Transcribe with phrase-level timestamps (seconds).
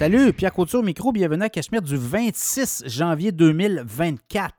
[0.00, 4.54] Salut, Pierre Couture, micro, bienvenue à Cachemire du 26 janvier 2024.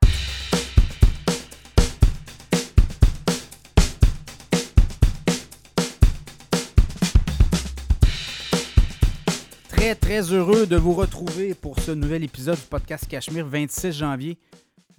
[9.70, 14.38] Très, très heureux de vous retrouver pour ce nouvel épisode du podcast Cachemire, 26 janvier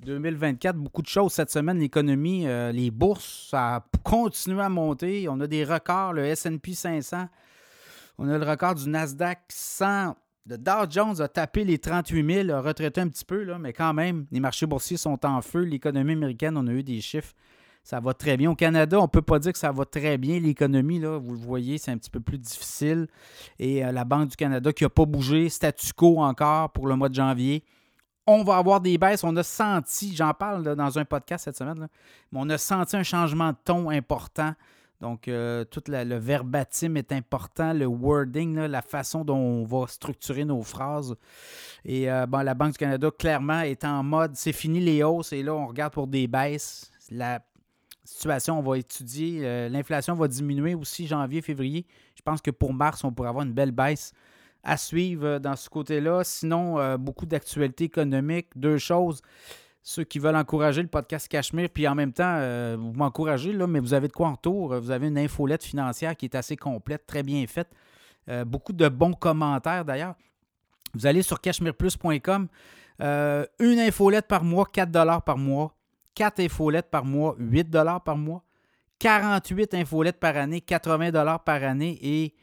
[0.01, 0.75] 2024.
[0.75, 1.79] Beaucoup de choses cette semaine.
[1.79, 5.29] L'économie, euh, les bourses, ça a continué à monter.
[5.29, 7.29] On a des records, le SP 500.
[8.19, 10.17] On a le record du Nasdaq 100.
[10.47, 13.73] Le Dow Jones a tapé les 38 000, a retraité un petit peu, là, mais
[13.73, 15.61] quand même, les marchés boursiers sont en feu.
[15.61, 17.33] L'économie américaine, on a eu des chiffres.
[17.85, 18.51] Ça va très bien.
[18.51, 20.41] Au Canada, on ne peut pas dire que ça va très bien.
[20.41, 23.07] L'économie, là, vous le voyez, c'est un petit peu plus difficile.
[23.59, 26.97] Et euh, la Banque du Canada qui n'a pas bougé, statu quo encore pour le
[26.97, 27.65] mois de janvier.
[28.27, 29.25] On va avoir des baisses.
[29.25, 31.89] On a senti, j'en parle dans un podcast cette semaine,
[32.31, 34.55] mais on a senti un changement de ton important.
[35.03, 40.45] Donc, euh, tout le verbatim est important, le wording, la façon dont on va structurer
[40.45, 41.17] nos phrases.
[41.85, 45.33] Et euh, bon, la Banque du Canada, clairement, est en mode c'est fini les hausses
[45.33, 46.93] et là, on regarde pour des baisses.
[47.11, 47.41] La
[48.05, 49.41] situation, on va étudier.
[49.43, 51.85] Euh, L'inflation va diminuer aussi janvier, février.
[52.15, 54.13] Je pense que pour mars, on pourrait avoir une belle baisse
[54.63, 56.23] à suivre dans ce côté-là.
[56.23, 58.51] Sinon, beaucoup d'actualités économiques.
[58.55, 59.21] Deux choses.
[59.83, 63.81] Ceux qui veulent encourager le podcast Cachemire, puis en même temps, euh, vous m'encouragez, mais
[63.81, 64.79] vous avez de quoi en retour.
[64.79, 67.69] Vous avez une infolette financière qui est assez complète, très bien faite.
[68.29, 70.15] Euh, beaucoup de bons commentaires d'ailleurs.
[70.95, 72.49] Vous allez sur cachemireplus.com.
[73.01, 75.75] Euh, une infolette par mois, 4 par mois.
[76.15, 77.71] 4 infolettes par mois, 8
[78.05, 78.45] par mois.
[78.99, 82.35] 48 infolettes par année, 80 par année et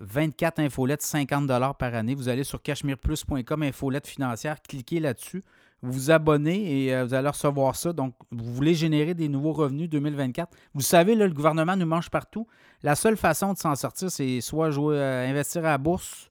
[0.00, 2.14] 24 infolettes, 50 par année.
[2.14, 5.42] Vous allez sur cachemireplus.com, infolette financière, cliquez là-dessus,
[5.82, 7.92] vous vous abonnez et euh, vous allez recevoir ça.
[7.92, 10.50] Donc, vous voulez générer des nouveaux revenus 2024.
[10.74, 12.46] Vous savez, le gouvernement nous mange partout.
[12.82, 16.28] La seule façon de s'en sortir, c'est soit jouer, euh, investir à la bourse,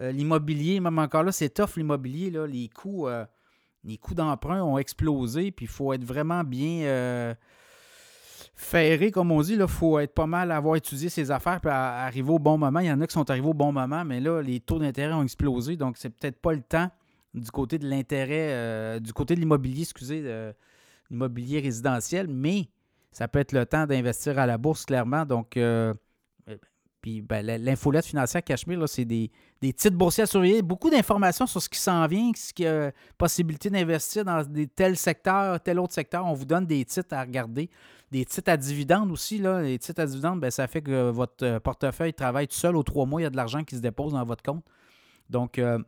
[0.00, 2.30] euh, l'immobilier, même encore là, c'est tough l'immobilier.
[2.30, 2.46] là.
[2.46, 3.08] Les coûts,
[4.00, 7.34] coûts d'emprunt ont explosé, puis il faut être vraiment bien
[8.56, 9.54] ferré, comme on dit.
[9.54, 12.80] Il faut être pas mal, avoir étudié ses affaires, puis à- arriver au bon moment.
[12.80, 15.12] Il y en a qui sont arrivés au bon moment, mais là, les taux d'intérêt
[15.12, 16.90] ont explosé, donc c'est peut-être pas le temps
[17.34, 20.52] du côté de l'intérêt, euh, du côté de l'immobilier, excusez, euh,
[21.10, 22.68] l'immobilier résidentiel, mais
[23.14, 25.24] ça peut être le temps d'investir à la bourse, clairement.
[25.24, 25.94] Donc, euh,
[26.48, 26.56] euh,
[27.00, 29.30] puis ben, l'infolette financière Cachemire, là, c'est des,
[29.60, 30.62] des titres boursiers à surveiller.
[30.62, 34.96] Beaucoup d'informations sur ce qui s'en vient, ce qui a possibilité d'investir dans des tels
[34.96, 36.24] secteurs, tel autre secteur.
[36.24, 37.70] On vous donne des titres à regarder.
[38.10, 39.38] Des titres à dividendes aussi.
[39.38, 39.62] Là.
[39.62, 42.76] Les titres à dividendes, ben, ça fait que votre euh, portefeuille travaille tout seul.
[42.76, 44.64] Aux trois mois, il y a de l'argent qui se dépose dans votre compte.
[45.30, 45.78] Donc, euh,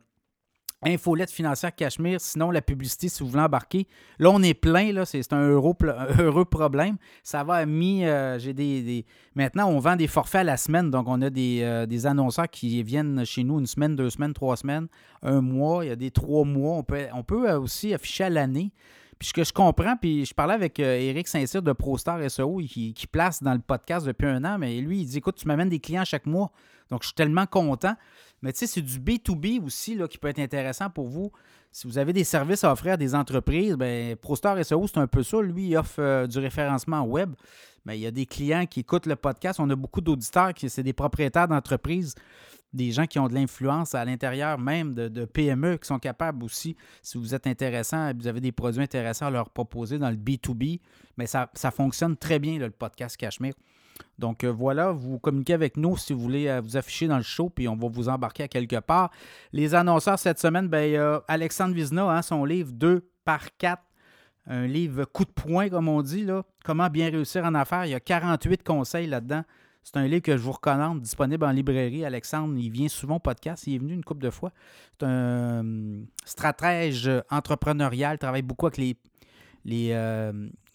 [0.83, 2.21] infolette financière Cachemire.
[2.21, 3.87] Sinon, la publicité, si vous voulez embarquer.
[4.19, 4.91] Là, on est plein.
[4.93, 6.97] Là, c'est un, heureux problème.
[7.23, 8.05] Ça va à mi.
[8.05, 9.05] euh, J'ai des, des-
[9.35, 10.89] Maintenant, on vend des forfaits à la semaine.
[10.91, 14.33] Donc, on a des, euh, des annonceurs qui viennent chez nous une semaine, deux semaines,
[14.33, 14.87] trois semaines,
[15.23, 15.83] un mois.
[15.85, 16.75] Il y a des trois mois.
[16.77, 18.71] On peut, on peut euh, aussi afficher à l'année.
[19.19, 22.93] Puis ce que je comprends, puis je parlais avec Éric Saint-Cyr de ProStar SEO qui,
[22.93, 25.69] qui place dans le podcast depuis un an, mais lui, il dit écoute, tu m'amènes
[25.69, 26.51] des clients chaque mois.
[26.91, 27.95] Donc, je suis tellement content.
[28.41, 31.31] Mais tu sais, c'est du B2B aussi là, qui peut être intéressant pour vous.
[31.71, 35.07] Si vous avez des services à offrir à des entreprises, ben, ProStar SEO, c'est un
[35.07, 35.41] peu ça.
[35.41, 37.33] Lui, il offre euh, du référencement web.
[37.85, 39.59] Mais il y a des clients qui écoutent le podcast.
[39.59, 42.15] On a beaucoup d'auditeurs qui c'est des propriétaires d'entreprises,
[42.73, 46.75] des gens qui ont de l'influence à l'intérieur même de, PME qui sont capables aussi,
[47.01, 50.79] si vous êtes intéressant, vous avez des produits intéressants à leur proposer dans le B2B,
[51.17, 53.53] mais ça, ça fonctionne très bien, le podcast Cachemire.
[54.19, 57.23] Donc euh, voilà, vous communiquez avec nous si vous voulez euh, vous afficher dans le
[57.23, 59.11] show, puis on va vous embarquer à quelque part.
[59.53, 63.81] Les annonceurs cette semaine, ben, Alexandre Vizna, hein, son livre 2 par 4,
[64.47, 66.43] un livre coup de poing, comme on dit, là.
[66.63, 67.85] Comment bien réussir en affaires.
[67.85, 69.43] Il y a 48 conseils là-dedans.
[69.83, 72.03] C'est un livre que je vous recommande, disponible en librairie.
[72.03, 73.67] Alexandre, il vient souvent au podcast.
[73.67, 74.51] Il est venu une couple de fois.
[74.91, 78.77] C'est un euh, stratège entrepreneurial, travaille beaucoup avec
[79.65, 79.93] les,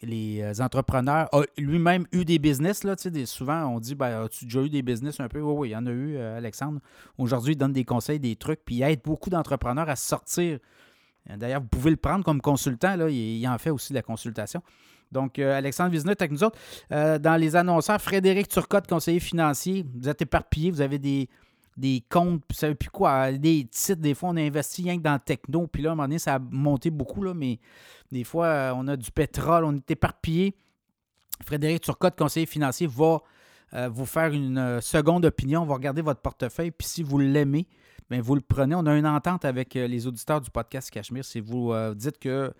[0.02, 1.28] les euh, entrepreneurs.
[1.32, 2.84] A lui-même eu des business.
[2.84, 2.94] Là,
[3.26, 5.40] souvent, on dit ben, As-tu déjà eu des business un peu?
[5.40, 6.80] Oui, oui, il y en a eu, euh, Alexandre.
[7.18, 10.58] Aujourd'hui, il donne des conseils, des trucs, puis il aide beaucoup d'entrepreneurs à sortir.
[11.36, 12.96] D'ailleurs, vous pouvez le prendre comme consultant.
[12.96, 14.62] Là, il, en fait aussi de la consultation.
[15.12, 16.58] Donc, euh, Alexandre Vizina est avec nous autres.
[16.90, 19.84] Euh, dans les annonceurs, Frédéric Turcotte, conseiller financier.
[19.94, 21.28] Vous êtes éparpillé, vous avez des,
[21.76, 24.00] des comptes, puis vous savez plus quoi, des titres.
[24.00, 26.08] Des fois, on a investi rien que dans le techno, puis là, à un moment
[26.08, 27.58] donné, ça a monté beaucoup, mais
[28.10, 30.54] des fois, euh, on a du pétrole, on est éparpillé.
[31.44, 33.22] Frédéric Turcotte, conseiller financier, va
[33.74, 37.66] euh, vous faire une euh, seconde opinion, va regarder votre portefeuille, puis si vous l'aimez,
[38.10, 38.74] bien, vous le prenez.
[38.74, 41.24] On a une entente avec les auditeurs du podcast Cachemire.
[41.24, 42.52] Si vous dites que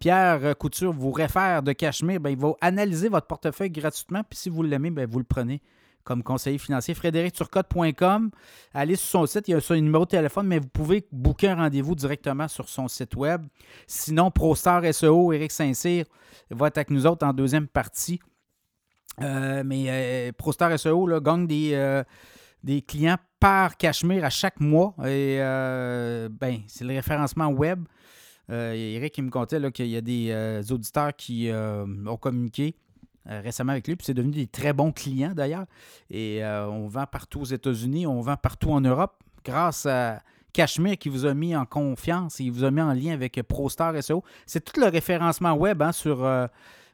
[0.00, 4.48] Pierre Couture vous réfère de Cachemire, bien, il va analyser votre portefeuille gratuitement, puis si
[4.48, 5.60] vous l'aimez, bien, vous le prenez
[6.04, 6.94] comme conseiller financier.
[6.94, 8.30] FrédéricTurcotte.com.
[8.74, 11.48] Allez sur son site, il y a un numéro de téléphone, mais vous pouvez booker
[11.48, 13.46] un rendez-vous directement sur son site web.
[13.86, 16.04] Sinon, ProStar SEO, Eric Saint-Cyr
[16.50, 18.20] va être avec nous autres en deuxième partie.
[19.20, 22.02] Euh, mais euh, ProStar SEO gagne des, euh,
[22.62, 24.94] des clients par Cachemire à chaque mois.
[25.04, 27.84] Et ben, c'est le référencement web.
[28.48, 32.76] Eric il me contait qu'il y a des auditeurs qui ont communiqué
[33.26, 35.66] récemment avec lui, puis c'est devenu des très bons clients d'ailleurs.
[36.10, 39.14] Et on vend partout aux États-Unis, on vend partout en Europe
[39.44, 40.20] grâce à
[40.52, 43.94] Cachemire qui vous a mis en confiance il vous a mis en lien avec ProStar
[44.02, 44.22] SEO.
[44.46, 46.26] C'est tout le référencement web hein, sur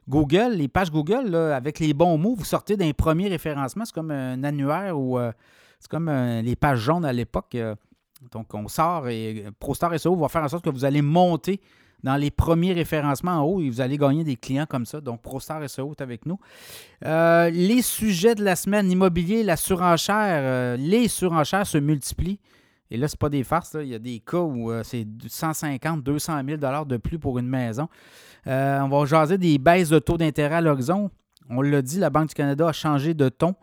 [0.09, 3.85] Google, les pages Google, avec les bons mots, vous sortez d'un premier référencement.
[3.85, 5.31] C'est comme un annuaire ou euh,
[5.79, 7.53] c'est comme euh, les pages jaunes à l'époque.
[7.53, 7.75] Euh.
[8.31, 11.61] donc, on sort et ProStar SEO va faire en sorte que vous allez monter
[12.03, 15.01] dans les premiers référencements en haut vous allez gagner des clients comme ça.
[15.01, 16.39] Donc, ProStar SEO est avec nous.
[17.03, 22.39] les sujets de la semaine, immobilier, la surenchère, les surenchères se multiplient.
[22.91, 23.77] Et là, ce pas des farces.
[23.79, 27.87] Il y a des cas où c'est 150, 200 000 de plus pour une maison.
[28.47, 31.09] Euh, on va jaser des baisses de taux d'intérêt à l'horizon.
[31.49, 33.55] On l'a dit, la Banque du Canada a changé de ton.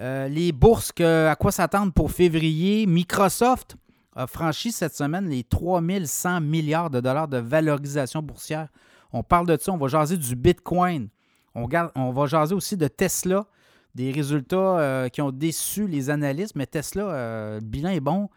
[0.00, 2.86] Euh, les bourses, à quoi s'attendre pour février?
[2.86, 3.76] Microsoft
[4.18, 8.68] a franchi cette semaine les 3100 milliards de dollars de valorisation boursière.
[9.12, 11.08] On parle de ça, on va jaser du Bitcoin.
[11.54, 13.46] On, va jaser aussi de Tesla,
[13.94, 18.28] des résultats euh, qui ont déçu les analystes, mais Tesla, le bilan est bon.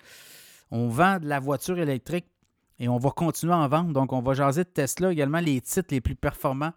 [0.72, 2.25] On vend de la voiture électrique
[2.80, 3.94] et on va continuer à en vendre.
[3.94, 6.74] Donc, on va jaser de Tesla également, les titres les plus performants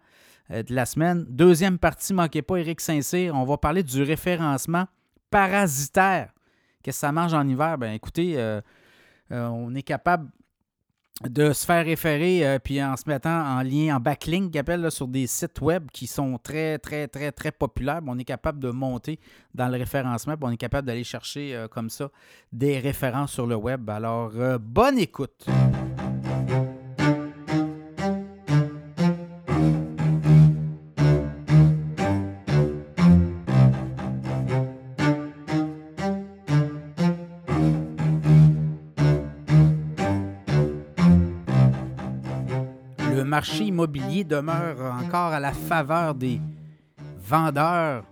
[0.51, 1.25] euh, de la semaine.
[1.27, 3.33] Deuxième partie, manquez pas, Eric Saint-Cyr.
[3.33, 4.85] On va parler du référencement
[5.31, 6.29] parasitaire.
[6.83, 7.79] Qu'est-ce que ça mange en hiver?
[7.79, 8.61] Bien, écoutez, euh, euh,
[9.29, 10.29] on est capable
[11.23, 15.27] de se faire référer, puis en se mettant en lien, en backlink, appelle, sur des
[15.27, 18.01] sites web qui sont très, très, très, très populaires.
[18.05, 19.19] On est capable de monter
[19.53, 22.09] dans le référencement, puis on est capable d'aller chercher comme ça
[22.51, 23.89] des références sur le web.
[23.89, 25.45] Alors, bonne écoute!
[43.35, 46.39] Marché immobilier demeure encore à la faveur des
[47.17, 48.05] vendeurs.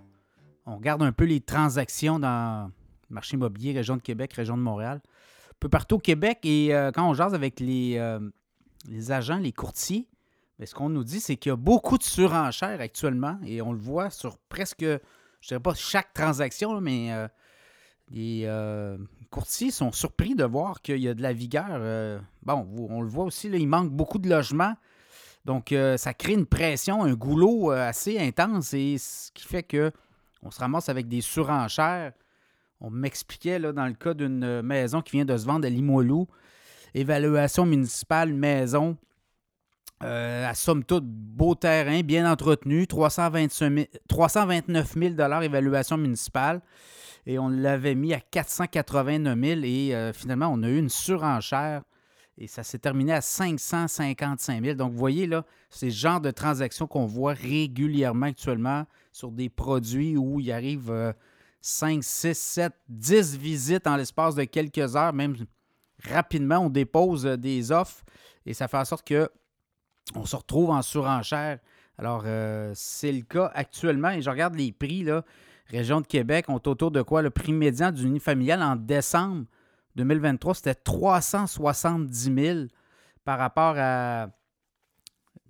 [0.66, 2.70] On regarde un peu les transactions dans
[3.08, 5.00] le marché immobilier, région de Québec, région de Montréal.
[5.02, 6.40] Un peu partout au Québec.
[6.42, 8.20] Et euh, quand on jase avec les, euh,
[8.86, 10.10] les agents, les courtiers,
[10.58, 13.38] mais ce qu'on nous dit, c'est qu'il y a beaucoup de surenchères actuellement.
[13.46, 14.98] Et on le voit sur presque, je ne
[15.48, 17.28] dirais pas chaque transaction, mais euh,
[18.10, 22.20] les courtiers sont surpris de voir qu'il y a de la vigueur.
[22.42, 24.74] bon, on le voit aussi, là, il manque beaucoup de logements.
[25.44, 29.62] Donc, euh, ça crée une pression, un goulot euh, assez intense et ce qui fait
[29.62, 29.92] que
[30.42, 32.12] on se ramasse avec des surenchères.
[32.80, 36.26] On m'expliquait dans le cas d'une maison qui vient de se vendre à Limoilou,
[36.92, 38.96] évaluation municipale, maison,
[40.02, 46.60] euh, à somme toute, beau terrain, bien entretenu, 329 000 évaluation municipale.
[47.26, 51.82] Et on l'avait mis à 489 000 et finalement, on a eu une surenchère
[52.36, 54.74] et ça s'est terminé à 555 000.
[54.76, 59.48] Donc, vous voyez, là, c'est le genre de transactions qu'on voit régulièrement actuellement sur des
[59.48, 61.14] produits où il arrive
[61.60, 65.34] 5, 6, 7, 10 visites en l'espace de quelques heures, même
[66.02, 68.04] rapidement, on dépose euh, des offres
[68.46, 69.30] et ça fait en sorte que
[70.14, 71.58] on se retrouve en surenchère.
[71.96, 75.24] Alors, euh, c'est le cas actuellement et je regarde les prix, là.
[75.68, 77.22] Région de Québec, on est autour de quoi?
[77.22, 79.46] Le prix médian d'une unifamiliale en décembre
[79.96, 82.58] 2023, c'était 370 000
[83.24, 84.28] par rapport à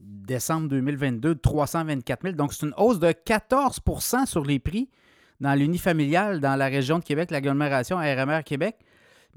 [0.00, 2.34] décembre 2022, 324 000.
[2.34, 4.90] Donc, c'est une hausse de 14% sur les prix
[5.40, 8.76] dans l'unifamilial dans la région de Québec, l'agglomération RMR Québec.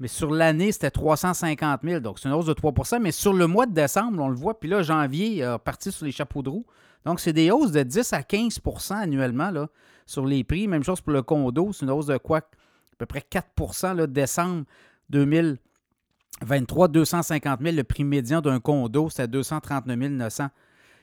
[0.00, 2.00] Mais sur l'année, c'était 350 000.
[2.00, 4.58] Donc, c'est une hausse de 3% Mais sur le mois de décembre, on le voit.
[4.60, 6.66] Puis là, janvier, a parti sur les chapeaux de roue.
[7.04, 9.68] Donc, c'est des hausses de 10 à 15% annuellement là,
[10.06, 10.68] sur les prix.
[10.68, 11.72] Même chose pour le condo.
[11.72, 12.38] C'est une hausse de quoi?
[12.38, 14.64] À peu près 4% là, décembre
[15.10, 17.76] 2023, 250 000.
[17.76, 20.48] Le prix médian d'un condo, c'était 239 900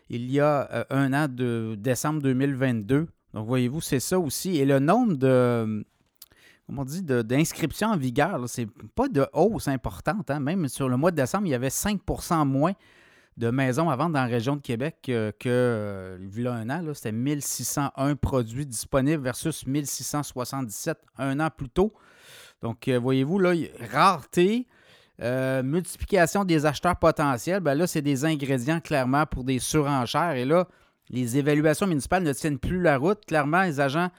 [0.10, 3.08] il y a euh, un an de décembre 2022.
[3.34, 4.58] Donc, voyez-vous, c'est ça aussi.
[4.58, 5.86] Et le nombre de,
[6.68, 10.30] comment d'inscriptions en vigueur, c'est pas de hausse importante.
[10.30, 10.40] Hein.
[10.40, 12.74] Même sur le mois de décembre, il y avait 5% moins
[13.38, 16.54] de maisons à vendre dans la région de Québec que, que euh, il y a
[16.54, 16.82] un an.
[16.94, 21.94] C'était 1601 produits disponibles versus 1677 un an plus tôt.
[22.62, 23.54] Donc, euh, voyez-vous, là,
[23.92, 24.68] rareté,
[25.22, 30.36] euh, multiplication des acheteurs potentiels, ben là, c'est des ingrédients clairement pour des surenchères.
[30.36, 30.68] Et là,
[31.10, 33.26] les évaluations municipales ne tiennent plus la route.
[33.26, 34.10] Clairement, les agents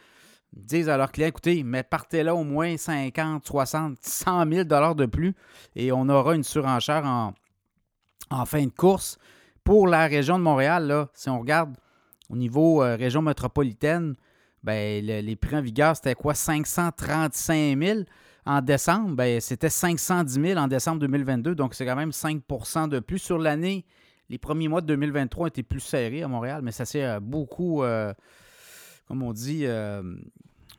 [0.55, 4.95] disent à leurs clients, écoutez, mais partez là au moins 50, 60, 100 000 dollars
[4.95, 5.35] de plus
[5.75, 9.19] et on aura une surenchère en, fin de course.
[9.64, 11.76] Pour la région de Montréal, là, si on regarde
[12.31, 14.14] au niveau euh, région métropolitaine,
[14.62, 16.34] ben, les prix en vigueur, c'était quoi?
[16.34, 18.00] 535 000
[18.44, 19.16] en décembre?
[19.16, 21.54] Ben, c'était 510 000 en décembre 2022.
[21.54, 22.42] Donc, c'est quand même 5
[22.88, 23.84] de plus sur l'année.
[24.28, 27.84] Les premiers mois de 2023 étaient plus serrés à Montréal, mais ça s'est euh, beaucoup,
[27.84, 28.12] euh,
[29.06, 29.66] comme on dit,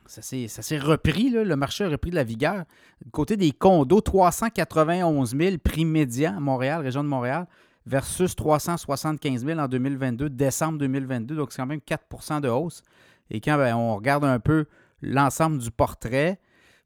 [0.06, 1.30] ça s'est repris.
[1.30, 2.64] le marché a repris de la vigueur.
[3.10, 7.46] Côté des condos, 391 000 prix médian à Montréal, région de Montréal
[7.88, 11.36] versus 375 000 en 2022, décembre 2022.
[11.36, 12.82] Donc, c'est quand même 4 de hausse.
[13.30, 14.66] Et quand ben, on regarde un peu
[15.02, 16.40] l'ensemble du portrait,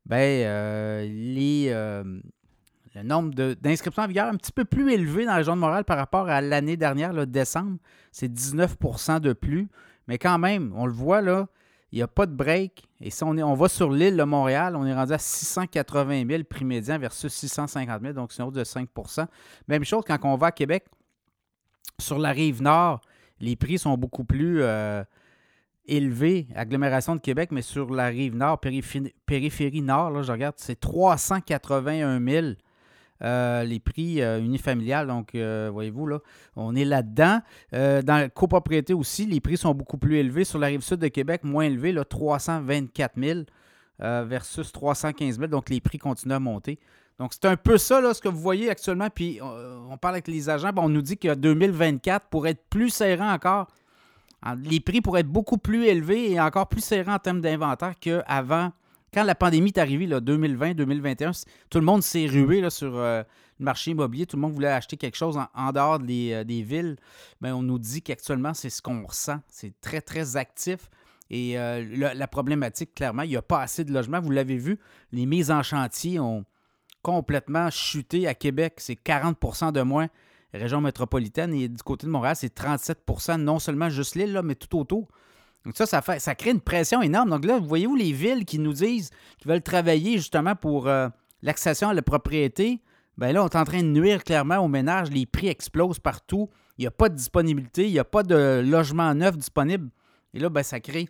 [0.06, 2.02] ben, euh, les, euh,
[2.94, 5.84] le nombre d'inscriptions en vigueur un petit peu plus élevé dans la région de Montréal
[5.84, 7.78] par rapport à l'année dernière, le décembre.
[8.10, 9.68] C'est 19% de plus.
[10.08, 11.46] Mais quand même, on le voit là,
[11.92, 12.88] il n'y a pas de break.
[13.00, 16.26] Et si on, est, on va sur l'île de Montréal, on est rendu à 680
[16.28, 18.88] 000 prix médian versus 650 000, donc c'est une hausse de 5
[19.68, 20.86] Même chose quand on va à Québec,
[21.98, 23.00] sur la rive nord,
[23.40, 25.04] les prix sont beaucoup plus euh,
[25.86, 30.78] élevés, agglomération de Québec, mais sur la rive nord, périphérie, nord, là, je regarde, c'est
[30.78, 32.46] 381 000
[33.22, 35.06] euh, les prix euh, unifamiliales.
[35.06, 36.18] Donc, euh, voyez-vous, là,
[36.56, 37.40] on est là-dedans.
[37.72, 40.44] dans la copropriété aussi, les prix sont beaucoup plus élevés.
[40.44, 43.40] Sur la rive sud de Québec, moins élevés, là, 324 000
[43.98, 45.48] versus 315 000.
[45.48, 46.80] Donc, les prix continuent à monter.
[47.18, 49.08] Donc, c'est un peu ça, là, ce que vous voyez actuellement.
[49.08, 50.72] Puis, on parle avec les agents.
[50.76, 53.68] on nous dit que 2024 pourrait être plus serrant encore.
[54.64, 58.72] Les prix pourraient être beaucoup plus élevés et encore plus serrants en termes d'inventaire qu'avant
[59.12, 63.22] quand la pandémie est arrivée, 2020-2021, tout le monde s'est rué sur euh,
[63.58, 64.24] le marché immobilier.
[64.24, 66.96] Tout le monde voulait acheter quelque chose en, dehors euh, des, villes.
[67.42, 69.40] Mais ben, on nous dit qu'actuellement, c'est ce qu'on ressent.
[69.48, 70.88] C'est très, très actif.
[71.28, 71.84] Et euh,
[72.14, 74.20] la, problématique, clairement, il n'y a pas assez de logements.
[74.20, 74.78] Vous l'avez vu,
[75.12, 76.44] les mises en chantier ont
[77.02, 78.74] complètement chuté à Québec.
[78.78, 80.08] C'est 40% de moins
[80.58, 81.54] région métropolitaine.
[81.54, 85.08] Et du côté de Montréal, c'est 37% non seulement juste l'île, mais tout autour.
[85.64, 87.30] Donc ça, ça, crée une pression énorme.
[87.30, 91.08] Donc là, voyez-vous les villes qui nous disent qu'ils veulent travailler justement pour euh,
[91.42, 92.80] l'accession à la propriété?
[93.16, 95.10] Bien là, on est en train de nuire clairement aux ménages.
[95.10, 96.48] Les prix explosent partout.
[96.78, 97.86] Il n'y a pas de disponibilité.
[97.86, 99.90] Il n'y a pas de logement neuf disponible.
[100.34, 101.08] Et là, bien, ça crée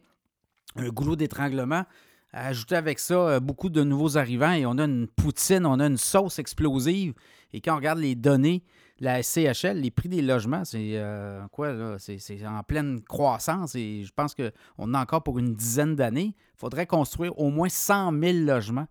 [0.76, 1.84] un goulot d'étranglement.
[2.32, 5.86] Ajouter avec ça euh, beaucoup de nouveaux arrivants et on a une poutine, on a
[5.86, 7.12] une sauce explosive.
[7.52, 8.64] Et quand on regarde les données,
[9.00, 11.96] la CHL, les prix des logements, c'est euh, quoi là?
[11.98, 16.34] C'est en pleine croissance et je pense qu'on a encore pour une dizaine d'années.
[16.36, 18.86] Il faudrait construire au moins 100 000 logements.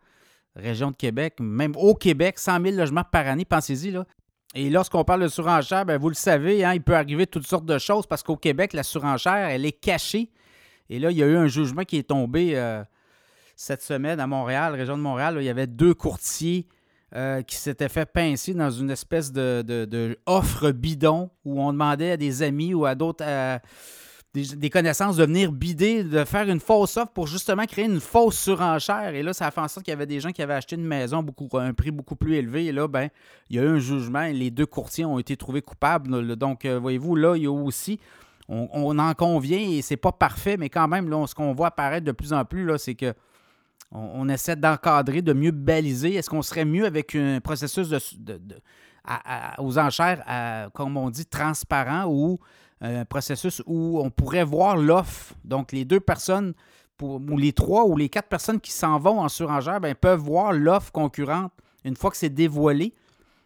[0.55, 3.89] Région de Québec, même au Québec, 100 000 logements par année, pensez-y.
[3.89, 4.05] Là.
[4.53, 7.65] Et lorsqu'on parle de surenchère, bien, vous le savez, hein, il peut arriver toutes sortes
[7.65, 10.29] de choses parce qu'au Québec, la surenchère, elle est cachée.
[10.89, 12.83] Et là, il y a eu un jugement qui est tombé euh,
[13.61, 15.37] cette semaine à Montréal, région de Montréal.
[15.39, 16.65] il y avait deux courtiers
[17.15, 22.17] euh, qui s'était fait pincer dans une espèce de, offre bidon où on demandait à
[22.17, 23.23] des amis ou à d'autres
[24.33, 28.39] des, connaissances de venir bider, de faire une fausse offre pour justement créer une fausse
[28.39, 29.13] surenchère.
[29.13, 30.75] Et là, ça a fait en sorte qu'il y avait des gens qui avaient acheté
[30.75, 32.65] une maison à un prix beaucoup plus élevé.
[32.65, 33.09] Et là, ben,
[33.51, 36.35] il y a eu un jugement et les deux courtiers ont été trouvés coupables.
[36.35, 37.99] Donc, euh, voyez-vous, là, il y a aussi.
[38.49, 42.05] On, en convient et c'est pas parfait, mais quand même, là, ce qu'on voit apparaître
[42.05, 43.13] de plus en plus, là, c'est que
[43.91, 46.15] on, essaie d'encadrer, de mieux baliser.
[46.15, 47.93] Est-ce qu'on serait mieux avec un processus
[49.57, 52.39] aux enchères, comme on dit, transparent ou
[52.79, 55.33] un processus où on pourrait voir l'offre?
[55.43, 56.53] Donc, les deux personnes,
[57.01, 60.53] ou les trois ou les quatre personnes qui s'en vont en surenchère ben, peuvent voir
[60.53, 61.51] l'offre concurrente
[61.83, 62.93] une fois que c'est dévoilé.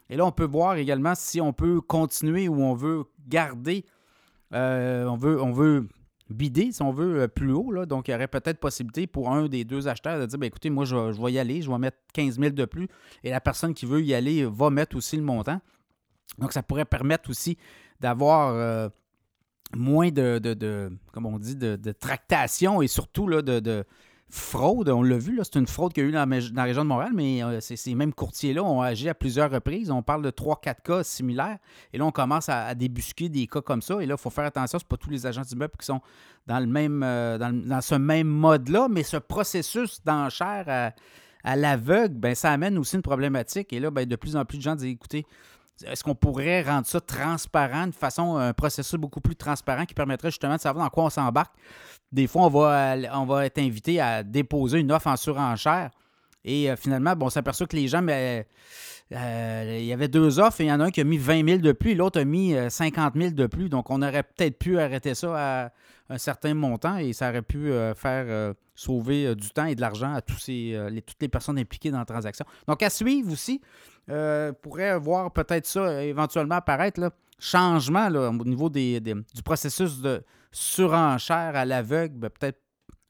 [0.09, 3.85] Et là, on peut voir également si on peut continuer ou on veut garder,
[4.53, 5.15] euh, on
[5.51, 5.87] veut
[6.29, 7.71] bider, si on veut, euh, plus haut.
[7.71, 7.85] Là.
[7.85, 10.69] Donc, il y aurait peut-être possibilité pour un des deux acheteurs de dire ben, écoutez,
[10.69, 12.87] moi, je, vais y aller, je vais mettre 15 000 de plus.
[13.23, 15.59] Et la personne qui veut y aller va mettre aussi le montant.
[16.39, 17.57] Donc, ça pourrait permettre aussi
[17.99, 18.89] d'avoir euh,
[19.75, 23.85] moins de, de, comme on dit, de, tractation et surtout de,
[24.29, 24.89] fraude.
[24.89, 27.11] On l'a vu, c'est une fraude qu'il y a eu dans la, région de Montréal,
[27.13, 29.91] mais euh, ces mêmes courtiers-là ont agi à plusieurs reprises.
[29.91, 31.57] On parle de 3-4 cas similaires.
[31.93, 34.01] Et là, on commence à, débusquer des cas comme ça.
[34.01, 36.01] Et là, il faut faire attention, ce pas tous les agents d'immeubles qui sont
[36.47, 40.93] dans, le même, euh, dans, ce même mode-là, mais ce processus d'enchère
[41.43, 43.71] à, l'aveugle, ben, ça amène aussi une problématique.
[43.71, 45.25] Et là, ben, de plus en plus de gens disent écoutez,
[45.83, 50.31] est-ce qu'on pourrait rendre ça transparent, de façon, un processus beaucoup plus transparent qui permettrait
[50.31, 51.53] justement de savoir dans quoi on s'embarque?
[52.11, 55.91] Des fois, on va, on va être invité à déposer une offre en surenchère.
[56.45, 58.47] Et euh, finalement, bon, on s'aperçoit que les gens, mais,
[59.11, 61.17] euh, il y avait deux offres et il y en a un qui a mis
[61.17, 63.67] 20 000 de plus et l'autre a mis 50 000 de plus.
[63.67, 65.71] Donc, on aurait peut-être pu arrêter ça à
[66.09, 70.21] un certain montant et ça aurait pu faire sauver du temps et de l'argent à
[70.21, 72.45] tous ces, toutes les personnes impliquées dans la transaction.
[72.67, 73.61] Donc, à suivre aussi,
[74.61, 77.11] pourrait voir peut-être ça éventuellement apparaître.
[77.37, 82.61] Changement au niveau des, du processus de surenchère à l'aveugle, ben, peut-être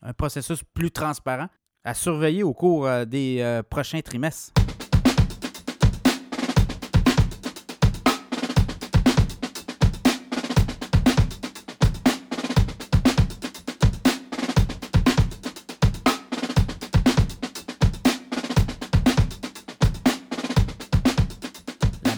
[0.01, 1.47] un processus plus transparent
[1.83, 4.51] à surveiller au cours euh, des euh, prochains trimestres.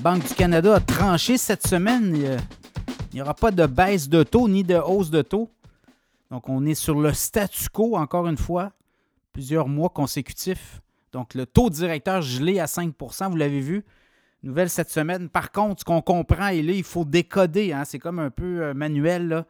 [0.10, 2.16] Banque du Canada a tranché cette semaine.
[2.16, 5.52] Il n'y aura pas de baisse de taux ni de hausse de taux.
[6.32, 8.72] Donc, on est sur le statu quo, encore une fois,
[9.34, 10.80] plusieurs mois consécutifs.
[11.12, 13.84] Donc, le taux directeur gelé à 5% vous l'avez vu.
[14.44, 15.28] Nouvelle cette semaine.
[15.28, 17.74] Par contre, ce qu'on comprend, il faut décoder.
[17.74, 17.84] Hein.
[17.84, 19.34] c'est comme un peu euh, manuel.
[19.34, 19.46] Un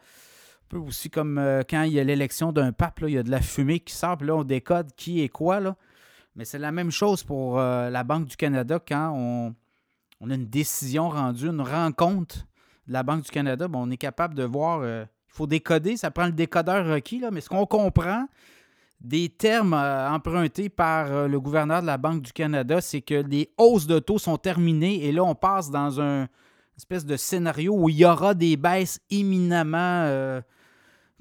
[0.69, 3.29] peu aussi comme euh, quand il y a l'élection d'un pape, il y a de
[3.29, 5.59] la fumée qui sort, là, on décode qui est quoi.
[6.35, 9.53] Mais c'est la même chose pour euh, la Banque du Canada quand on,
[10.19, 12.47] on a une décision rendue, une rencontre
[12.87, 16.11] de la Banque du Canada, on est capable de voir, euh, il faut décoder, ça
[16.11, 18.27] prend le décodeur requis, mais ce qu'on comprend
[18.99, 23.15] des termes euh, empruntés par euh, le gouverneur de la Banque du Canada, c'est que
[23.15, 26.27] les hausses de taux sont terminées et là, on passe dans un
[26.75, 30.41] espèce de scénario où il y aura des baisses imminemment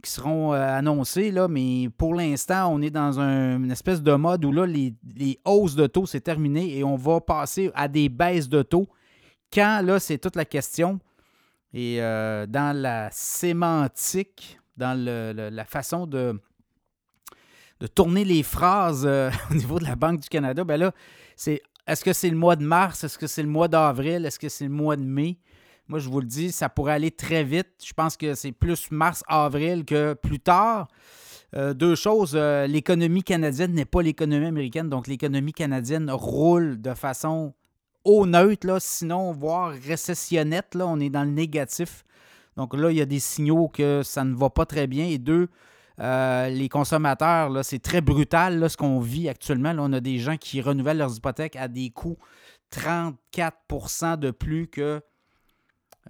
[0.07, 4.53] qui seront annoncées, là, mais pour l'instant, on est dans une espèce de mode où
[4.53, 4.95] là, les,
[5.45, 8.87] hausses de taux, c'est terminé et on va passer à des baisses de taux.
[9.53, 11.01] Quand, là, c'est toute la question.
[11.75, 16.41] Et euh, dans la sémantique, dans la façon de,
[17.81, 20.93] de tourner les phrases euh, au niveau de la Banque du Canada, ben là,
[21.35, 23.03] c'est est-ce que c'est le mois de mars?
[23.03, 24.25] Est-ce que c'est le mois d'avril?
[24.25, 25.39] Est-ce que c'est le mois de mai?
[25.89, 27.69] Moi, je vous le dis, ça pourrait aller très vite.
[27.85, 30.89] Je pense que c'est plus mars-avril que plus tard.
[31.55, 37.55] Euh, deux choses, l'économie canadienne n'est pas l'économie américaine, donc l'économie canadienne roule de façon
[38.07, 42.05] au neutre, là, sinon, voire récessionnette, là, on est dans le négatif.
[42.57, 45.07] Donc là, il y a des signaux que ça ne va pas très bien.
[45.07, 45.49] Et deux,
[46.01, 49.73] euh, les consommateurs, c'est très brutal là, ce qu'on vit actuellement.
[49.73, 52.17] Là, on a des gens qui renouvellent leurs hypothèques à des coûts
[52.73, 55.01] 34% de plus que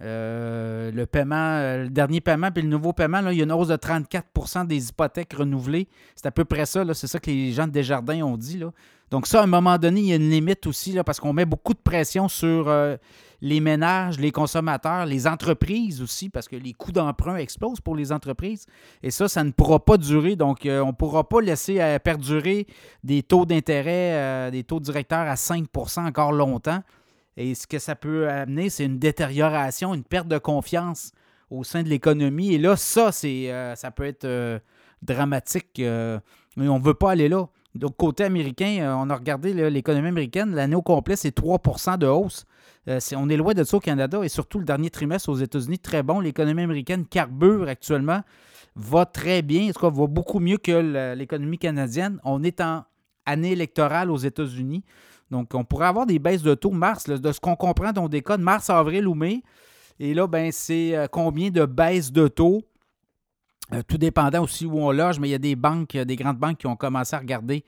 [0.01, 3.27] euh, le paiement, euh, le dernier paiement puis le nouveau paiement.
[3.29, 5.87] Il y a une hausse de 34% des hypothèques renouvelées.
[6.15, 6.83] C'est à peu près ça.
[6.93, 8.61] C'est ça que les gens de Desjardins ont dit.
[9.09, 11.45] Donc ça, à un moment donné, il y a une limite aussi parce qu'on met
[11.45, 12.95] beaucoup de pression sur euh,
[13.41, 18.11] les ménages, les consommateurs, les entreprises aussi, parce que les coûts d'emprunt explosent pour les
[18.11, 18.67] entreprises.
[19.01, 20.35] Et ça, ça ne pourra pas durer.
[20.35, 22.67] Donc, on ne pourra pas laisser perdurer
[23.03, 26.81] des taux d'intérêt, des taux directeurs à 5% encore longtemps.
[27.37, 31.11] Et ce que ça peut amener, c'est une détérioration, une perte de confiance
[31.49, 32.53] au sein de l'économie.
[32.53, 34.59] Et là, ça, c'est, ça peut être
[35.01, 35.75] dramatique.
[35.77, 37.47] mais on ne veut pas aller là.
[37.77, 42.07] Donc, côté américain, euh, on a regardé l'économie américaine, l'année au complet, c'est 3% de
[42.07, 42.45] hausse.
[42.87, 45.79] Euh, on est loin de ça au Canada et surtout le dernier trimestre aux États-Unis,
[45.79, 46.19] très bon.
[46.19, 48.21] L'économie américaine carbure actuellement,
[48.75, 52.19] va très bien, en tout cas, va beaucoup mieux que l'économie canadienne.
[52.23, 52.83] On est en
[53.25, 54.83] année électorale aux États-Unis.
[55.31, 58.21] Donc, on pourrait avoir des baisses de taux mars, de ce qu'on comprend dans des
[58.21, 59.43] cas de mars, avril ou mai.
[59.99, 62.61] Et là, ben, c'est euh, combien de baisses de taux?
[63.73, 66.37] Euh, tout dépendant aussi où on loge, mais il y a des banques, des grandes
[66.37, 67.65] banques qui ont commencé à regarder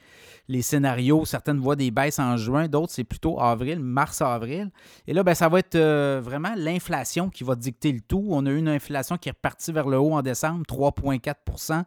[0.48, 1.26] les scénarios.
[1.26, 4.72] Certaines voient des baisses en juin, d'autres c'est plutôt avril, mars-avril.
[5.08, 8.26] Et là, ben, ça va être euh, vraiment l'inflation qui va dicter le tout.
[8.30, 11.84] On a eu une inflation qui est repartie vers le haut en décembre, 3,4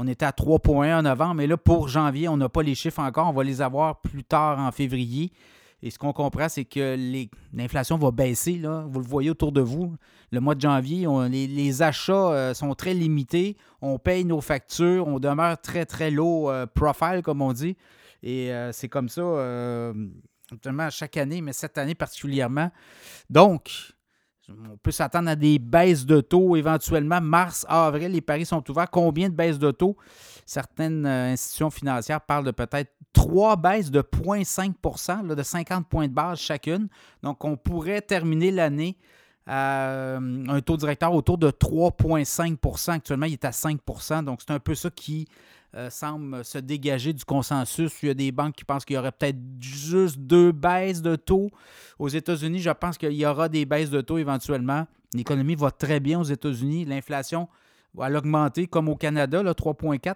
[0.00, 3.00] On était à 3,1 en novembre, mais là, pour janvier, on n'a pas les chiffres
[3.00, 3.26] encore.
[3.26, 5.32] On va les avoir plus tard en février.
[5.82, 6.96] Et ce qu'on comprend, c'est que
[7.52, 8.62] l'inflation va baisser.
[8.62, 9.96] Vous le voyez autour de vous.
[10.30, 13.56] Le mois de janvier, les, achats euh, sont très limités.
[13.82, 15.08] On paye nos factures.
[15.08, 17.76] On demeure très, très low euh, profile, comme on dit.
[18.22, 19.92] Et euh, c'est comme ça,
[20.90, 22.70] chaque année, mais cette année particulièrement.
[23.30, 23.96] Donc,
[24.48, 27.20] on peut s'attendre à des baisses de taux éventuellement.
[27.20, 28.90] Mars, avril, les paris sont ouverts.
[28.90, 29.96] Combien de baisses de taux?
[30.46, 36.38] Certaines institutions financières parlent de peut-être trois baisses de 0,5% de 50 points de base
[36.38, 36.88] chacune.
[37.22, 38.96] Donc, on pourrait terminer l'année
[39.46, 44.52] à euh, un taux directeur autour de 3,5% Actuellement, il est à 5% Donc, c'est
[44.52, 45.26] un peu ça qui
[45.74, 47.92] euh, semble se dégager du consensus.
[48.02, 51.14] Il y a des banques qui pensent qu'il y aurait peut-être juste deux baisses de
[51.14, 51.50] taux.
[51.98, 54.86] Aux États-Unis, je pense qu'il y aura des baisses de taux éventuellement.
[55.12, 56.86] L'économie va très bien aux États-Unis.
[56.86, 57.48] L'inflation
[57.94, 60.14] va augmenter comme au Canada, 3,4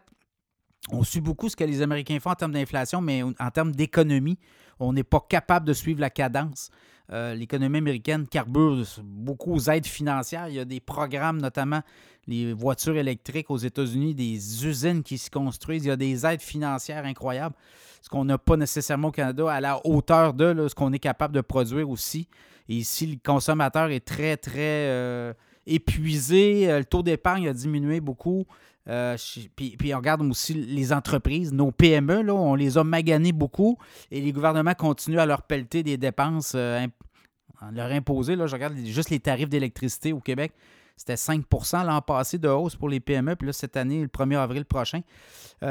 [0.90, 4.38] On suit beaucoup ce que les Américains font en termes d'inflation, mais en termes d'économie,
[4.80, 6.70] on n'est pas capable de suivre la cadence.
[7.10, 10.48] Euh, l'économie américaine carbure beaucoup aux aides financières.
[10.48, 11.80] Il y a des programmes, notamment
[12.26, 15.84] les voitures électriques aux États-Unis, des usines qui se construisent.
[15.84, 17.56] Il y a des aides financières incroyables,
[18.00, 21.34] ce qu'on n'a pas nécessairement au Canada à la hauteur de ce qu'on est capable
[21.34, 22.28] de produire aussi.
[22.68, 25.32] Ici, le consommateur est très, très euh,
[25.66, 26.70] épuisé.
[26.70, 28.46] Euh, le taux d'épargne a diminué beaucoup.
[28.88, 29.16] Euh,
[29.54, 33.78] puis, on regarde aussi les entreprises, nos PME, là, on les a maganés beaucoup
[34.10, 36.88] et les gouvernements continuent à leur pelleter des dépenses, à
[37.72, 38.34] leur imposer.
[38.34, 40.52] Là, je regarde juste les tarifs d'électricité au Québec.
[40.96, 43.36] C'était 5% l'an passé de hausse pour les PME.
[43.36, 45.00] Puis là, cette année, le 1er avril prochain,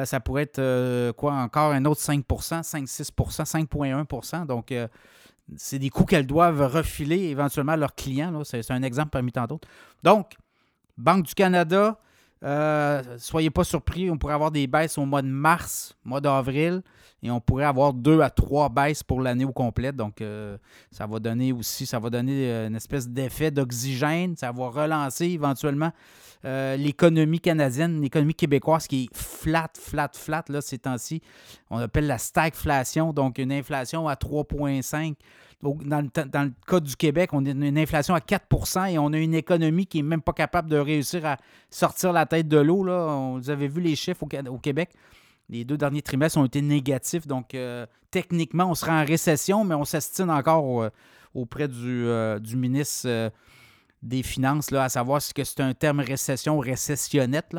[0.05, 4.73] ça pourrait être quoi encore un autre 5% 5-6% 5,1% Donc,
[5.57, 8.43] c'est des coûts qu'elles doivent refiler éventuellement à leurs clients.
[8.43, 9.67] C'est un exemple parmi tant d'autres.
[10.03, 10.35] Donc,
[10.97, 11.99] Banque du Canada,
[12.43, 16.81] euh, soyez pas surpris, on pourrait avoir des baisses au mois de mars, mois d'avril,
[17.21, 19.91] et on pourrait avoir deux à trois baisses pour l'année au complet.
[19.91, 20.57] Donc, euh,
[20.91, 24.35] ça va donner aussi, ça va donner euh, une espèce d'effet d'oxygène.
[24.35, 25.91] Ça va relancer éventuellement
[26.43, 31.21] l'économie canadienne, l'économie québécoise qui est flat, flat, flat là, ces temps-ci.
[31.69, 35.13] On appelle la stagflation, donc une inflation à 3,5
[35.61, 39.35] dans le, cas du Québec, on a une inflation à 4% et on a une
[39.35, 41.37] économie qui n'est même pas capable de réussir à
[41.69, 42.83] sortir la tête de l'eau.
[43.37, 44.89] Vous avez vu les chiffres au, Québec?
[45.49, 47.27] Les deux derniers trimestres ont été négatifs.
[47.27, 50.89] Donc, euh, techniquement, on sera en récession, mais on s'estime encore
[51.33, 53.29] auprès du, euh, ministre euh,
[54.01, 57.55] des Finances, là, à savoir si c'est un terme récession ou récessionnette.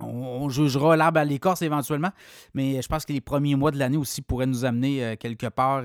[0.00, 2.10] On, jugera l'arbre à l'écorce éventuellement,
[2.52, 5.82] mais je pense que les premiers mois de l'année aussi pourraient nous amener quelque part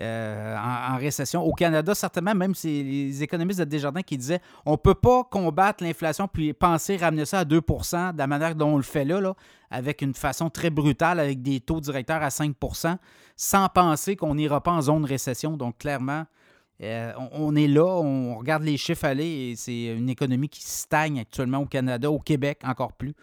[0.00, 1.42] euh, en, récession.
[1.42, 5.24] Au Canada, certainement, même c'est les économistes de Desjardins qui disaient on ne peut pas
[5.24, 9.04] combattre l'inflation puis penser ramener ça à 2% de la manière dont on le fait
[9.04, 9.34] là,
[9.72, 12.96] avec une façon très brutale, avec des taux directeurs à 5%
[13.34, 15.56] sans penser qu'on n'ira pas en zone récession.
[15.56, 16.26] Donc, clairement,
[16.82, 21.20] euh, on, est là, on regarde les chiffres aller et c'est une économie qui stagne
[21.20, 23.14] actuellement au Canada, au Québec encore plus.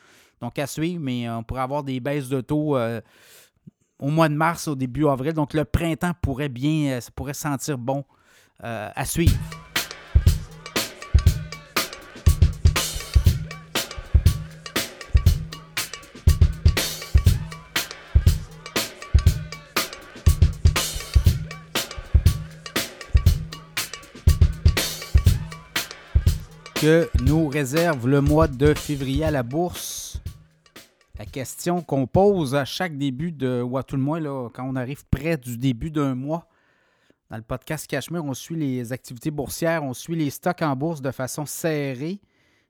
[0.41, 2.75] Donc, à suivre, mais on pourrait avoir des baisses de taux.
[2.77, 2.99] Euh,
[3.99, 5.33] au mois de mars, au début avril.
[5.33, 8.03] Donc le printemps pourrait bien, euh, ça pourrait sentir bon
[8.63, 9.37] euh, à suivre.
[26.75, 30.21] Que nous réserve le mois de février à la bourse
[31.17, 34.75] la question qu'on pose à chaque début de, ou à tout le moins, quand on
[34.75, 36.47] arrive près du début d'un mois,
[37.29, 41.01] dans le podcast Cachemire, on suit les activités boursières, on suit les stocks en bourse
[41.01, 42.19] de façon serrée.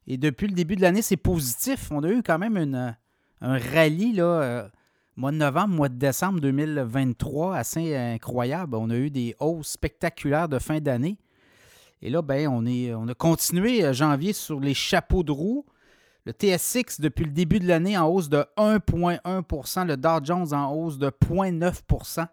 [0.08, 1.92] Et depuis le début de l'année, c'est positif.
[1.92, 2.96] On a eu quand même
[3.42, 4.70] un rallye, là, euh,
[5.16, 8.76] mois de novembre, mois de décembre 2023, assez incroyable.
[8.76, 11.18] On a eu des hausses spectaculaires de fin d'année.
[12.02, 15.66] Et là, ben, on, est, on a continué euh, janvier sur les chapeaux de roue.
[16.26, 20.74] Le TSX, depuis le début de l'année, en hausse de 1,1% Le Dow Jones en
[20.74, 22.28] hausse de 0,9%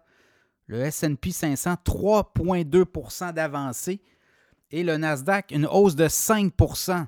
[0.67, 4.01] Le SP 500, 3,2% d'avancée.
[4.71, 7.05] Et le Nasdaq, une hausse de 5%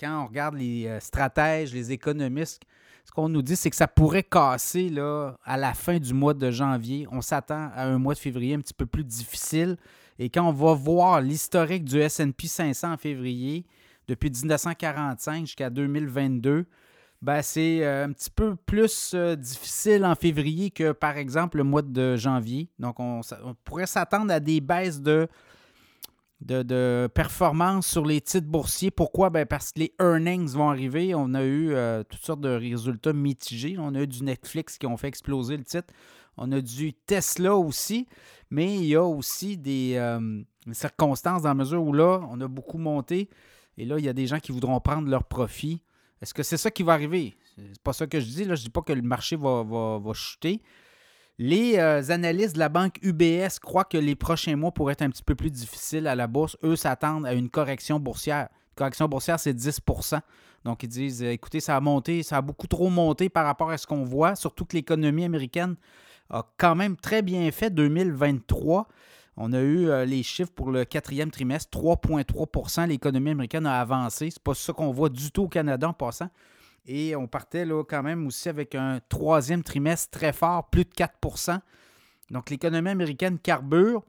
[0.00, 2.62] Quand on regarde les euh, stratèges, les économistes,
[3.04, 6.32] ce qu'on nous dit, c'est que ça pourrait casser là, à la fin du mois
[6.34, 7.06] de janvier.
[7.12, 9.76] On s'attend à un mois de février un petit peu plus difficile.
[10.18, 13.66] Et quand on va voir l'historique du SP 500 en février,
[14.06, 16.66] depuis 1945 jusqu'à 2022,
[17.24, 21.64] ben, c'est euh, un petit peu plus euh, difficile en février que, par exemple, le
[21.64, 22.68] mois de janvier.
[22.78, 23.22] Donc, on,
[23.64, 25.26] pourrait s'attendre à des baisses de,
[26.42, 28.90] de, performance sur les titres boursiers.
[28.90, 29.30] Pourquoi?
[29.30, 31.14] Ben, parce que les earnings vont arriver.
[31.14, 33.76] On a eu euh, toutes sortes de résultats mitigés.
[33.78, 35.94] On a eu du Netflix qui ont fait exploser le titre.
[36.36, 38.06] On a du Tesla aussi.
[38.50, 40.00] Mais il y a aussi des
[40.72, 43.28] circonstances dans la mesure où là, on a beaucoup monté.
[43.76, 45.82] Et là, il y a des gens qui voudront prendre leur profit.
[46.22, 47.36] Est-ce que c'est ça qui va arriver?
[47.56, 48.44] C'est pas ça que je dis.
[48.44, 48.54] Là.
[48.54, 50.62] Je ne dis pas que le marché va, chuter.
[51.36, 55.10] Les euh, analystes de la banque UBS croient que les prochains mois pourraient être un
[55.10, 56.56] petit peu plus difficiles à la bourse.
[56.62, 58.48] Eux s'attendent à une correction boursière.
[58.70, 60.20] Une correction boursière, c'est 10%
[60.64, 63.78] Donc, ils disent écoutez, ça a monté, ça a beaucoup trop monté par rapport à
[63.78, 65.74] ce qu'on voit, surtout que l'économie américaine
[66.34, 68.88] a quand même très bien fait 2023.
[69.36, 74.30] On a eu euh, les chiffres pour le quatrième trimestre, 3,3% L'économie américaine a avancé.
[74.30, 76.28] C'est pas ça qu'on voit du tout au Canada en passant.
[76.86, 80.90] Et on partait là, quand même aussi avec un troisième trimestre très fort, plus de
[80.90, 81.58] 4%
[82.30, 84.02] Donc l'économie américaine carbure.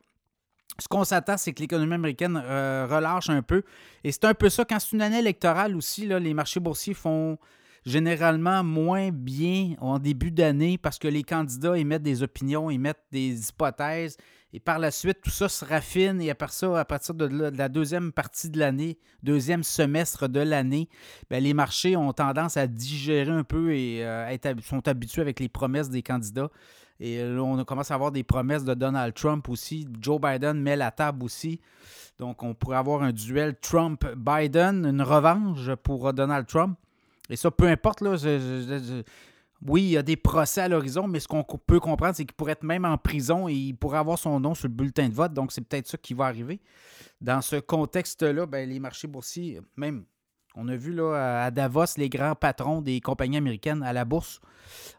[0.77, 3.63] Ce qu'on s'attend, c'est que l'économie américaine euh, relâche un peu.
[4.03, 6.93] Et c'est un peu ça quand c'est une année électorale aussi, là, les marchés boursiers
[6.93, 7.37] font
[7.85, 13.49] généralement moins bien en début d'année parce que les candidats émettent des opinions, émettent des
[13.49, 14.17] hypothèses.
[14.53, 18.49] Et par la suite, tout ça se raffine et à partir de la deuxième partie
[18.49, 20.87] de l'année, deuxième semestre de l'année,
[21.29, 25.49] ben, les marchés ont tendance à digérer un peu et euh, sont habitués avec les
[25.49, 26.49] promesses des candidats.
[27.01, 29.85] Et là, on commence à avoir des promesses de Donald Trump aussi.
[29.99, 31.59] Joe Biden met la table aussi.
[32.17, 36.79] Donc, on pourrait avoir un duel Trump-Biden, une revanche pour Donald Trump.
[37.29, 38.15] Et ça, peu importe, là,
[39.65, 42.35] oui, il y a des procès à l'horizon, mais ce qu'on peut comprendre, c'est qu'il
[42.35, 45.13] pourrait être même en prison et il pourrait avoir son nom sur le bulletin de
[45.13, 45.33] vote.
[45.33, 46.59] Donc, c'est peut-être ça qui va arriver.
[47.21, 50.05] Dans ce contexte-là, ben, les marchés boursiers, même,
[50.55, 54.39] on a vu là, à Davos les grands patrons des compagnies américaines à la bourse.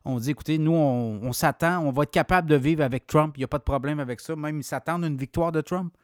[0.04, 3.34] On dit, écoutez, nous, on, s'attend, on va être capable de vivre avec Trump.
[3.36, 4.36] Il n'y a pas de problème avec ça.
[4.36, 5.94] Même, ils s'attendent à une victoire de Trump.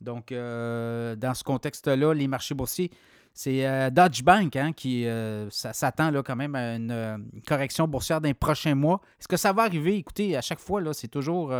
[0.00, 2.90] Donc, euh, dans ce contexte-là, les marchés boursiers,
[3.34, 8.28] c'est euh, Dodge Bank hein, qui euh, s'attend quand même à une, correction boursière dans
[8.28, 9.00] les prochains mois.
[9.20, 9.96] Est-ce que ça va arriver?
[9.96, 11.52] Écoutez, à chaque fois, c'est toujours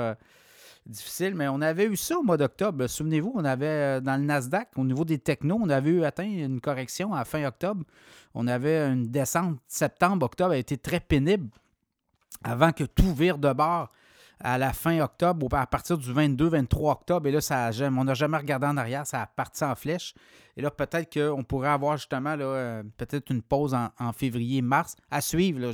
[0.86, 2.86] difficile, mais on avait eu ça au mois d'octobre.
[2.86, 7.12] Souvenez-vous, on avait dans le Nasdaq, au niveau des technos, on avait atteint une correction
[7.12, 7.84] à fin octobre.
[8.34, 11.48] On avait une descente septembre, octobre a été très pénible
[12.44, 13.88] avant que tout vire de bord
[14.44, 17.26] à la fin octobre à partir du 22-23 octobre.
[17.26, 20.14] Et là, ça on n'a jamais regardé en arrière, ça a parti en flèche.
[20.56, 25.72] Et là, peut-être qu'on pourrait avoir justement euh, peut-être une pause en, février-mars à suivre.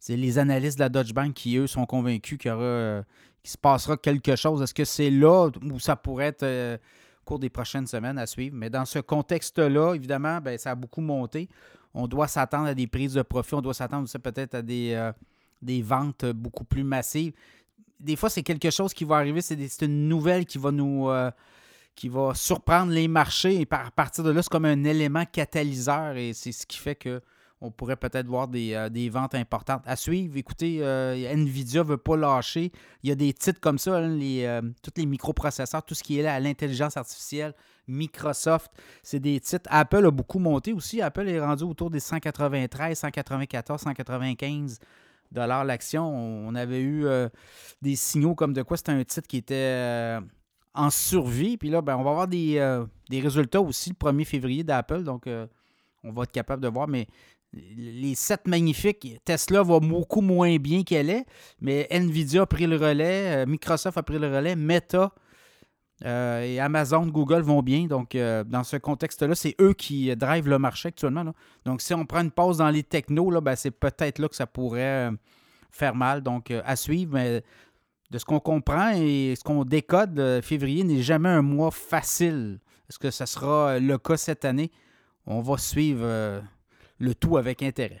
[0.00, 3.00] C'est les analystes de la Dodge Bank qui, eux, sont convaincus qu'il euh,
[3.44, 4.60] se passera quelque chose.
[4.60, 6.76] Est-ce que c'est là où ça pourrait être euh,
[7.22, 8.56] au cours des prochaines semaines à suivre?
[8.56, 11.48] Mais dans ce contexte-là, évidemment, ben, ça a beaucoup monté.
[11.94, 15.10] On doit s'attendre à des prises de profit, on doit s'attendre aussi peut-être à des,
[15.62, 17.32] des ventes beaucoup plus massives
[18.00, 21.08] des fois, c'est quelque chose qui va arriver, c'est une nouvelle qui va nous.
[21.08, 21.30] Euh,
[21.96, 26.16] qui va surprendre les marchés et à partir de là, c'est comme un élément catalyseur
[26.16, 27.20] et c'est ce qui fait que
[27.60, 29.82] on pourrait peut-être voir des, euh, ventes importantes.
[29.84, 32.72] À suivre, écoutez, euh, Nvidia ne veut pas lâcher.
[33.02, 36.18] Il y a des titres comme ça, hein, les, tous les microprocesseurs, tout ce qui
[36.18, 37.54] est là à l'intelligence artificielle,
[37.86, 38.70] Microsoft,
[39.02, 39.68] c'est des titres.
[39.68, 41.02] Apple a beaucoup monté aussi.
[41.02, 44.78] Apple est rendu autour des 193, 194, 195
[45.32, 46.06] dollars l'action.
[46.08, 47.28] On avait eu euh,
[47.82, 50.20] des signaux comme de quoi c'était un titre qui était euh,
[50.74, 51.56] en survie.
[51.56, 55.02] Puis là, ben, on va avoir des, euh, des, résultats aussi le 1er février d'Apple.
[55.02, 55.28] Donc,
[56.02, 56.88] on va être capable de voir.
[56.88, 57.06] Mais
[57.52, 61.26] les 7 magnifiques, Tesla va beaucoup moins bien qu'elle est.
[61.60, 65.12] Mais Nvidia a pris le relais, Microsoft a pris le relais, Meta.
[66.04, 67.86] Et Amazon, Google vont bien.
[67.86, 71.24] Donc, dans ce contexte-là, c'est eux qui drivent le marché actuellement.
[71.64, 74.46] Donc, si on prend une pause dans les technos, ben, c'est peut-être là que ça
[74.46, 75.10] pourrait
[75.70, 76.22] faire mal.
[76.22, 77.14] Donc, à suivre.
[77.14, 77.42] Mais
[78.10, 82.60] de ce qu'on comprend et ce qu'on décode, février n'est jamais un mois facile.
[82.88, 84.70] Est-ce que ça sera le cas cette année?
[85.26, 86.42] On va suivre
[86.98, 87.98] le tout avec intérêt.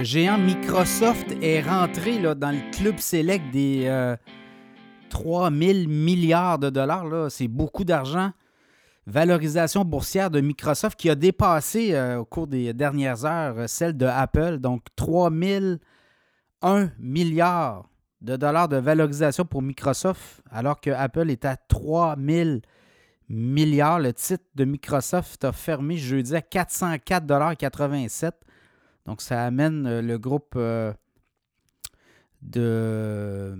[0.00, 4.14] Le géant Microsoft est rentré dans le club select des
[5.10, 7.30] 3 000 milliards de dollars.
[7.30, 8.30] C'est beaucoup d'argent.
[9.06, 13.94] Valorisation boursière de Microsoft qui a dépassé euh, au cours des dernières heures euh, celle
[13.94, 14.56] de Apple.
[14.56, 17.84] Donc 3 001 milliards
[18.22, 22.60] de dollars de valorisation pour Microsoft, alors que Apple est à 3 000
[23.28, 23.98] milliards.
[23.98, 28.30] Le titre de Microsoft a fermé jeudi à 404,87
[29.10, 30.92] donc, ça amène euh, le groupe euh,
[32.42, 33.52] de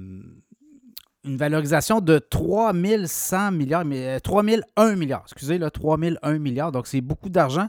[1.24, 6.70] une valorisation de 3100 milliards, mais 3001 euh, milliards, excusez, là, 3001 milliards.
[6.70, 7.66] Donc, c'est beaucoup d'argent.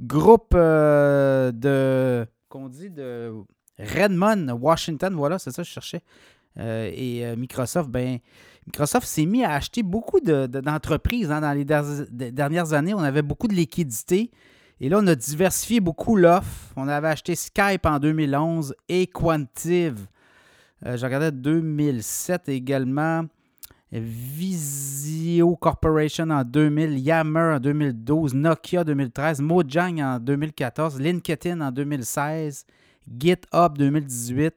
[0.00, 3.32] Groupe de, qu'on dit, de
[3.80, 6.02] Redmond, Washington, voilà, c'est ça que je cherchais.
[6.56, 8.20] et Microsoft, ben,
[8.66, 11.64] Microsoft s'est mis à acheter beaucoup d'entreprises hein, dans les
[12.30, 12.94] dernières années.
[12.94, 14.30] On avait beaucoup de liquidités.
[14.80, 16.72] Et là, on a diversifié beaucoup l'offre.
[16.76, 20.06] On avait acheté Skype en 2011 et Quantive.
[20.84, 23.24] Euh, je regardais 2007 également.
[23.92, 32.66] Visio Corporation en 2000, Yammer en 2012, Nokia 2013, Mojang en 2014, LinkedIn en 2016,
[33.08, 34.52] GitHub 2018,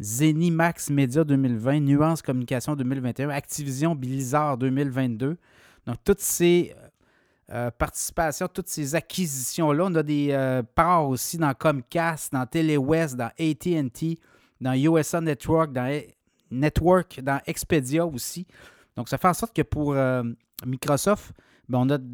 [0.00, 5.36] Zenimax Media 2020, Nuance Communication 2021, Activision Blizzard 2022.
[5.86, 6.74] Donc, toutes ces
[7.52, 9.84] euh, participation, toutes ces acquisitions-là.
[9.86, 14.20] On a des euh, parts aussi dans Comcast, dans TeleWest, dans ATT,
[14.60, 16.00] dans USA Network, dans
[16.50, 18.46] Network, dans Expedia aussi.
[18.94, 20.22] Donc, ça fait en sorte que pour euh,
[20.64, 21.32] Microsoft,
[21.68, 22.04] ben, on a de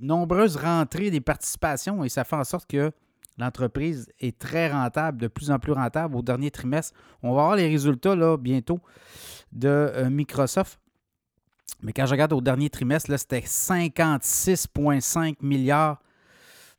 [0.00, 2.92] nombreuses rentrées des participations et ça fait en sorte que
[3.38, 6.98] L'entreprise est très rentable, de plus en plus rentable au dernier trimestre.
[7.22, 8.80] On va voir les résultats là, bientôt
[9.52, 10.80] de Microsoft.
[11.82, 16.00] Mais quand je regarde au dernier trimestre, c'était 56,5 milliards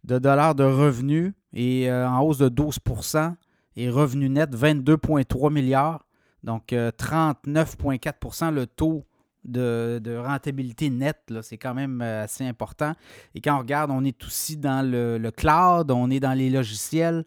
[0.04, 3.36] de dollars de revenus et euh, en hausse de 12%
[3.76, 6.06] et revenus net 22,3 milliards.
[6.44, 9.06] Donc 39,4% le taux
[9.48, 12.94] de, rentabilité nette, c'est quand même euh, assez important.
[13.34, 17.26] Et quand on regarde, on est aussi dans le, cloud, on est dans les logiciels,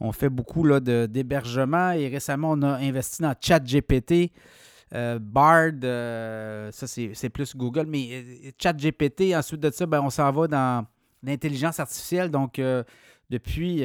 [0.00, 4.32] on fait beaucoup d'hébergement et récemment, on a investi dans ChatGPT.
[4.94, 10.30] Euh, Bard, euh, ça c'est plus Google, mais ChatGPT, ensuite de ça, ben, on s'en
[10.32, 10.86] va dans
[11.22, 12.30] l'intelligence artificielle.
[12.30, 12.60] Donc,
[13.30, 13.84] depuis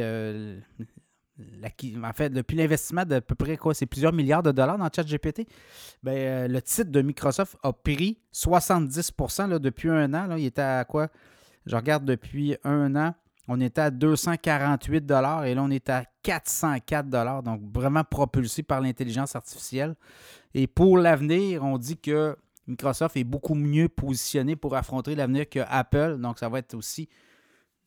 [1.37, 5.47] l'investissement de peu près quoi, c'est plusieurs milliards de dollars dans ChatGPT,
[6.01, 10.27] ben, euh, le titre de Microsoft a pris 70% depuis un an.
[10.27, 11.09] Là, il était à quoi?
[11.65, 13.15] Je regarde depuis un an,
[13.47, 17.43] on était à 248 dollars et là, on est à 404 dollars.
[17.43, 19.95] Donc, vraiment propulsé par l'intelligence artificielle.
[20.53, 25.59] Et pour l'avenir, on dit que Microsoft est beaucoup mieux positionné pour affronter l'avenir que
[25.67, 26.17] Apple.
[26.19, 27.09] Donc, ça va être aussi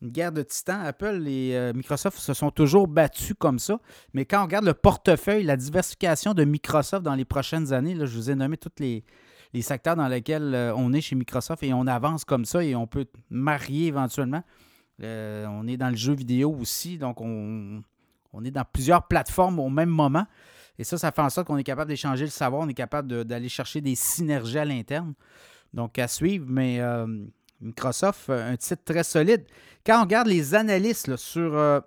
[0.03, 0.85] une guerre de titans.
[0.85, 3.81] Apple et euh, Microsoft se sont toujours battus comme ça.
[4.13, 8.05] Mais quand on regarde le portefeuille, la diversification de Microsoft dans les prochaines années, là,
[8.05, 9.05] je vous ai nommé tous les,
[9.63, 12.87] secteurs dans lesquels euh, on est chez Microsoft et on avance comme ça et on
[12.87, 14.43] peut marier éventuellement.
[15.03, 17.83] Euh, on est dans le jeu vidéo aussi, donc on,
[18.45, 20.27] est dans plusieurs plateformes au même moment.
[20.79, 23.25] Et ça, ça fait en sorte qu'on est capable d'échanger le savoir, on est capable
[23.25, 25.15] d'aller chercher des synergies à l'interne.
[25.73, 26.81] Donc à suivre, mais
[27.61, 29.45] Microsoft, euh, un titre très solide.
[29.85, 31.81] Quand on regarde les analystes sur euh,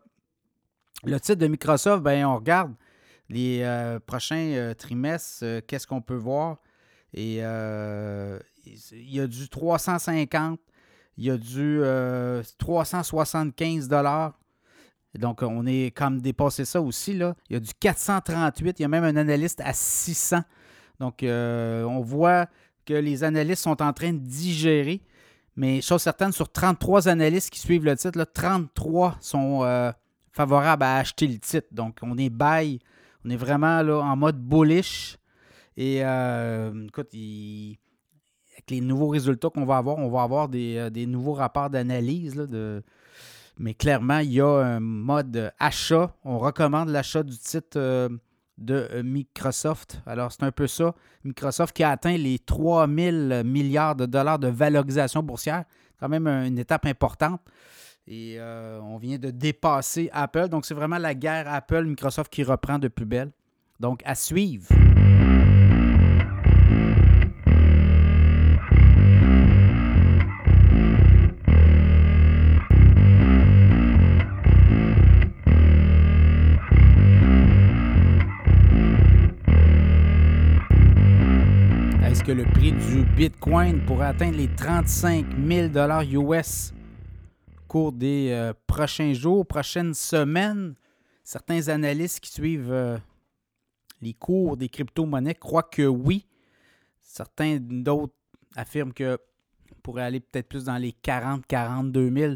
[1.04, 2.74] le titre de Microsoft, ben, on regarde
[3.30, 6.58] les euh, prochains trimestres, qu'est-ce qu'on peut voir.
[7.14, 10.60] Et il y a du 350,
[11.20, 11.82] il y a du
[12.58, 14.34] 375 dollars.
[15.18, 17.14] Donc, on est comme dépassé ça aussi.
[17.14, 17.36] Là.
[17.50, 20.42] Il y a du 438, il y a même un analyste à 600.
[21.00, 22.48] Donc, on voit
[22.86, 25.02] que les analystes sont en train de digérer
[25.60, 29.92] mais chose certaine, sur 33 analystes qui suivent le titre, 33 sont euh,
[30.32, 31.68] favorables à acheter le titre.
[31.72, 32.80] Donc, on est buy,
[33.26, 35.18] on est vraiment là, en mode bullish.
[35.76, 37.80] Et euh, écoute, avec
[38.70, 42.36] les nouveaux résultats qu'on va avoir, on va avoir des, euh, nouveaux rapports d'analyse.
[43.58, 46.16] Mais clairement, il y a un mode achat.
[46.24, 47.78] On recommande l'achat du titre
[48.60, 50.02] de euh, Microsoft.
[50.06, 50.94] Alors, c'est un peu ça.
[51.24, 55.66] Microsoft qui a atteint les 3 000 milliards de dollars de valorisation boursière.
[56.00, 57.42] Quand même une étape importante.
[58.08, 60.50] Et euh, on vient de dépasser Apple.
[60.50, 63.32] Donc, c'est vraiment la guerre Apple-Microsoft qui reprend de plus belle.
[63.80, 64.68] Donc, à suivre.
[82.34, 85.70] Le prix du Bitcoin pourrait atteindre les 35 000
[86.14, 86.74] US
[87.58, 90.76] au cours des euh, prochains jours, prochaines semaines.
[91.24, 92.98] Certains analystes qui suivent euh,
[94.02, 96.28] les cours des crypto-monnaies croient que oui.
[97.02, 98.14] Certains d'autres
[98.56, 99.18] affirment que
[99.82, 102.34] pourrait aller peut-être plus dans les 40-42 000.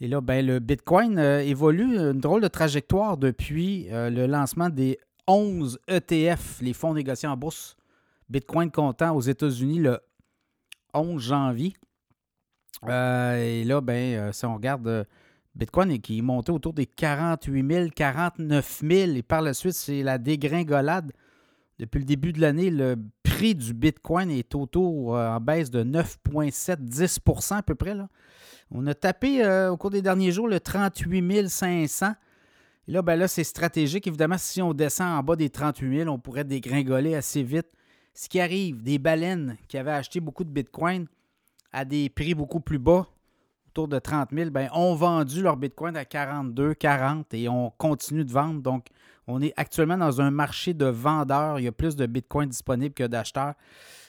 [0.00, 4.98] Et là, ben, le Bitcoin euh, évolue une drôle de trajectoire depuis le lancement des
[5.26, 7.76] 11 ETF, les fonds négociés en bourse
[8.32, 10.00] Bitcoin comptant aux États-Unis le
[10.94, 11.74] 11 janvier.
[12.88, 15.04] Euh, et là, ben, euh, si on regarde euh,
[15.54, 20.02] Bitcoin qui est monté autour des 48 000, 49 000, et par la suite, c'est
[20.02, 21.12] la dégringolade.
[21.78, 26.76] Depuis le début de l'année, le prix du Bitcoin est autour en baisse de 9,7,
[26.76, 27.94] 10 à peu près.
[27.94, 28.08] Là.
[28.70, 32.12] On a tapé au cours des derniers jours le 38 500.
[32.88, 34.06] Et là, ben là, c'est stratégique.
[34.06, 37.68] Évidemment, si on descend en bas des 38 000, on pourrait dégringoler assez vite
[38.14, 41.06] ce qui arrive, des baleines qui avaient acheté beaucoup de Bitcoin
[41.72, 43.06] à des prix beaucoup plus bas,
[43.72, 48.24] autour de 30 000, ben, ont vendu leur Bitcoin à 42, 40 et on continue
[48.24, 48.60] de vendre.
[48.60, 48.88] Donc,
[49.26, 51.58] on est actuellement dans un marché de vendeurs.
[51.58, 53.54] Il y a plus de Bitcoin disponibles que d'acheteurs.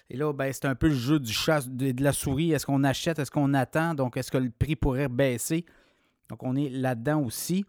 [0.10, 2.52] Et là, ben, c'est un peu le jeu du chat, de, la souris.
[2.52, 3.20] Est-ce qu'on achète?
[3.20, 3.94] Est-ce qu'on attend?
[3.96, 5.66] Donc, est-ce que le prix pourrait baisser?
[6.28, 7.66] Donc, on est là-dedans aussi.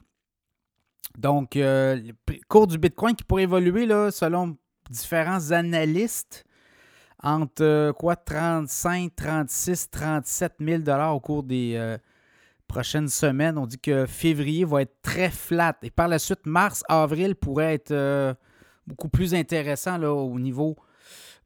[1.16, 4.56] Donc, euh, le cours du Bitcoin qui pourrait évoluer, là, selon
[4.90, 6.44] différents analystes
[7.22, 11.96] entre euh, quoi 35, 36, 37 000 dollars au cours des euh,
[12.68, 13.56] prochaines semaines.
[13.56, 17.74] On dit que février va être très flat et par la suite mars, avril pourrait
[17.74, 18.34] être euh,
[18.86, 20.76] beaucoup plus intéressant là, au niveau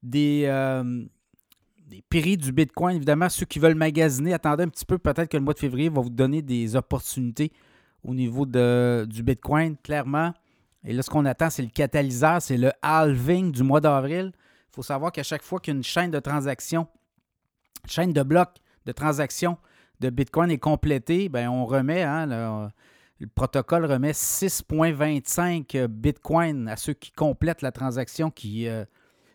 [0.02, 0.50] des,
[1.86, 2.96] des du Bitcoin.
[2.96, 4.98] Évidemment, ceux qui veulent magasiner, attendez un petit peu.
[4.98, 7.52] Peut-être que le mois de février va vous donner des opportunités
[8.02, 10.32] au niveau de, du Bitcoin, clairement.
[10.88, 14.32] Et là, ce qu'on attend, c'est le catalyseur, c'est le halving du mois d'avril.
[14.34, 16.86] Il faut savoir qu'à chaque fois qu'une chaîne de transactions,
[17.86, 19.58] chaîne de blocs de transactions
[20.00, 22.70] de Bitcoin est complétée, bien, on remet, hein,
[23.20, 28.86] le, protocole remet 6,25 Bitcoin à ceux qui complètent la transaction, qui euh,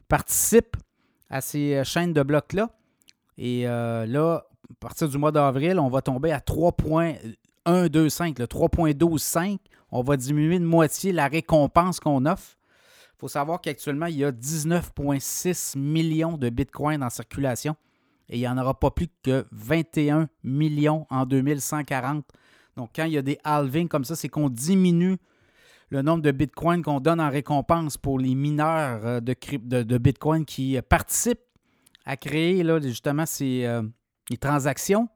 [0.07, 0.77] participent
[1.29, 2.71] à ces euh, chaînes de blocs-là.
[3.37, 6.41] Et euh, là, à partir du mois d'avril, on va tomber à
[7.66, 9.59] 3.125, le 3.125.
[9.91, 12.57] On va diminuer de moitié la récompense qu'on offre.
[13.16, 17.76] Il faut savoir qu'actuellement, il y a 19,6 millions de bitcoins en circulation
[18.30, 22.26] et il n'y en aura pas plus que 21 millions en 2140.
[22.76, 25.18] Donc, quand il y a des halvings comme ça, c'est qu'on diminue
[25.89, 30.43] le nombre de bitcoins qu'on donne en récompense pour les mineurs euh, de, de, bitcoin
[30.43, 31.39] qui participent
[32.05, 33.84] à créer là, justement ces, euh,
[34.41, 35.07] transactions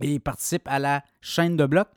[0.00, 1.88] et participent à la chaîne de blocs.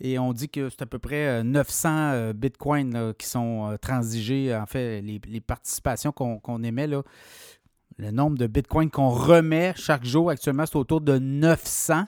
[0.00, 4.66] Et on dit que c'est à peu près 900 euh, bitcoins qui sont transigés, en
[4.66, 6.86] fait, les, participations qu'on émet.
[6.86, 12.04] Le nombre de bitcoins qu'on remet chaque jour, actuellement, c'est autour de 900.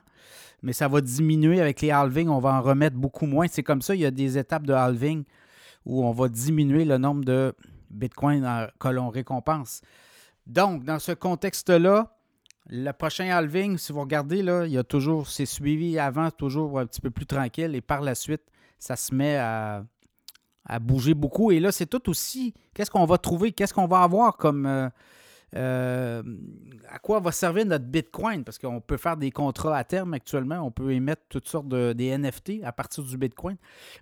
[0.62, 2.28] Mais ça va diminuer avec les halvings.
[2.28, 3.46] On va en remettre beaucoup moins.
[3.48, 5.24] C'est comme ça, il y a des étapes de halving
[5.84, 7.52] où on va diminuer le nombre de
[7.90, 9.82] bitcoins que l'on récompense.
[10.46, 12.16] Donc, dans ce contexte-là,
[12.68, 16.78] le prochain halving, si vous regardez, là, il y a toujours, c'est suivi avant, toujours
[16.78, 18.42] un petit peu plus tranquille, et par la suite,
[18.78, 19.84] ça se met à,
[20.80, 21.50] bouger beaucoup.
[21.50, 24.88] Et là, c'est tout aussi, qu'est-ce qu'on va trouver, qu'est-ce qu'on va avoir comme, euh,
[25.54, 26.22] euh,
[26.88, 28.44] à quoi va servir notre Bitcoin?
[28.44, 31.92] Parce qu'on peut faire des contrats à terme actuellement, on peut émettre toutes sortes de
[31.92, 33.56] des NFT à partir du Bitcoin,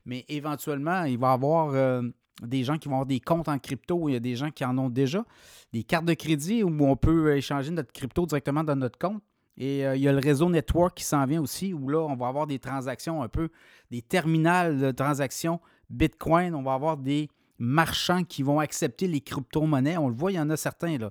[0.05, 2.03] mais éventuellement, il va y avoir euh,
[2.43, 4.65] des gens qui vont avoir des comptes en crypto, il y a des gens qui
[4.65, 5.25] en ont déjà,
[5.73, 9.23] des cartes de crédit où on peut échanger notre crypto directement dans notre compte.
[9.57, 12.17] Et euh, il y a le réseau network qui s'en vient aussi, où là, on
[12.17, 13.51] va avoir des transactions un peu,
[13.91, 15.61] des terminales de transactions
[15.91, 16.55] Bitcoin.
[16.55, 17.29] On va avoir des
[17.59, 19.99] marchands qui vont accepter les crypto-monnaies.
[19.99, 20.97] On le voit, il y en a certains.
[20.97, 21.11] Là.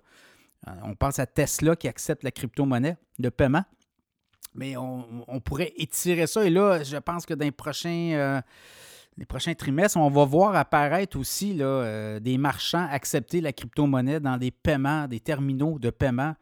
[0.68, 3.64] Euh, on pense à Tesla qui accepte la crypto-monnaie de paiement.
[4.56, 6.44] Mais on, pourrait étirer ça.
[6.44, 8.42] Et là, je pense que dans les prochains, euh,
[9.20, 14.22] les prochains trimestres, on va voir apparaître aussi là, euh, des marchands accepter la crypto-monnaie
[14.22, 16.36] dans des paiements, des terminaux de paiement.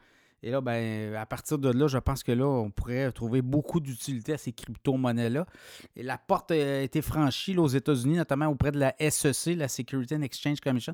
[0.44, 3.80] Et là, ben, à partir de là, je pense que là, on pourrait trouver beaucoup
[3.80, 5.48] d'utilité à ces crypto-monnaies-là.
[5.96, 10.14] Et la porte a été franchie aux États-Unis, notamment auprès de la SEC, la Security
[10.16, 10.94] and Exchange Commission.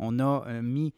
[0.00, 0.92] On a mis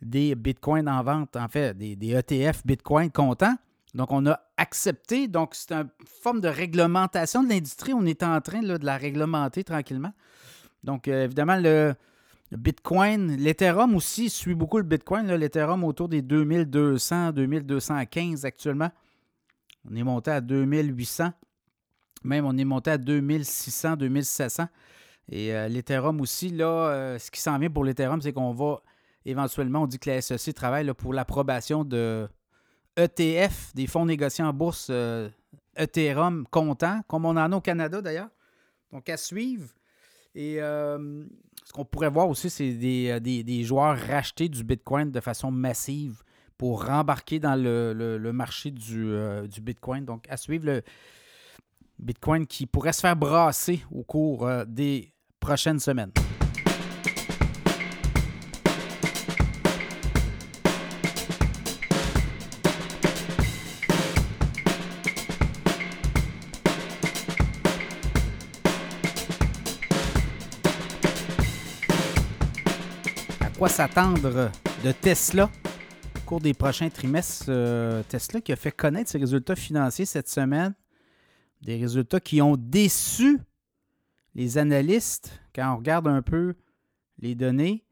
[0.00, 3.56] des bitcoins en vente, en fait, des, ETF bitcoin comptants.
[3.94, 5.28] Donc, on a accepté.
[5.28, 7.94] Donc, c'est une forme de réglementation de l'industrie.
[7.94, 10.12] On est en train de la réglementer tranquillement.
[10.82, 11.94] Donc, euh, évidemment, le,
[12.52, 15.32] Bitcoin, l'Ethereum aussi suit beaucoup le Bitcoin.
[15.32, 18.90] L'Ethereum autour des 2200, 2215 actuellement.
[19.88, 21.32] On est monté à 2800.
[22.24, 24.66] Même, on est monté à 2600, 2700.
[25.30, 28.82] Et euh, l'Ethereum aussi, là, euh, ce qui s'en vient pour l'Ethereum, c'est qu'on va
[29.24, 32.28] éventuellement, on dit que la SEC travaille pour l'approbation de
[32.96, 35.28] ETF, des fonds négociés en bourse euh,
[35.76, 38.30] Ethereum comptant, comme on en a au Canada d'ailleurs.
[38.92, 39.68] Donc à suivre.
[40.34, 41.24] Et euh,
[41.64, 42.76] ce qu'on pourrait voir aussi, c'est
[43.10, 46.22] euh, des, joueurs racheter du Bitcoin de façon massive
[46.56, 49.12] pour rembarquer dans le, marché du,
[49.48, 50.04] du, Bitcoin.
[50.04, 50.82] Donc à suivre le
[51.98, 56.12] Bitcoin qui pourrait se faire brasser au cours des prochaines semaines.
[73.68, 74.50] S'attendre
[74.84, 75.50] de Tesla
[76.16, 77.46] au cours des prochains trimestres.
[77.48, 80.74] Euh, Tesla qui a fait connaître ses résultats financiers cette semaine.
[81.62, 83.40] Des résultats qui ont déçu
[84.34, 86.54] les analystes quand on regarde un peu
[87.18, 87.84] les données.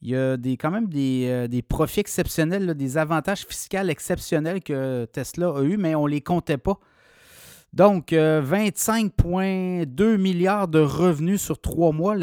[0.00, 5.04] Il y a des, quand même des, euh, profits exceptionnels, des avantages fiscaux exceptionnels que
[5.04, 6.80] Tesla a eu, mais on ne les comptait pas.
[7.72, 12.16] Donc, 25,2 euh, milliards de revenus sur trois mois,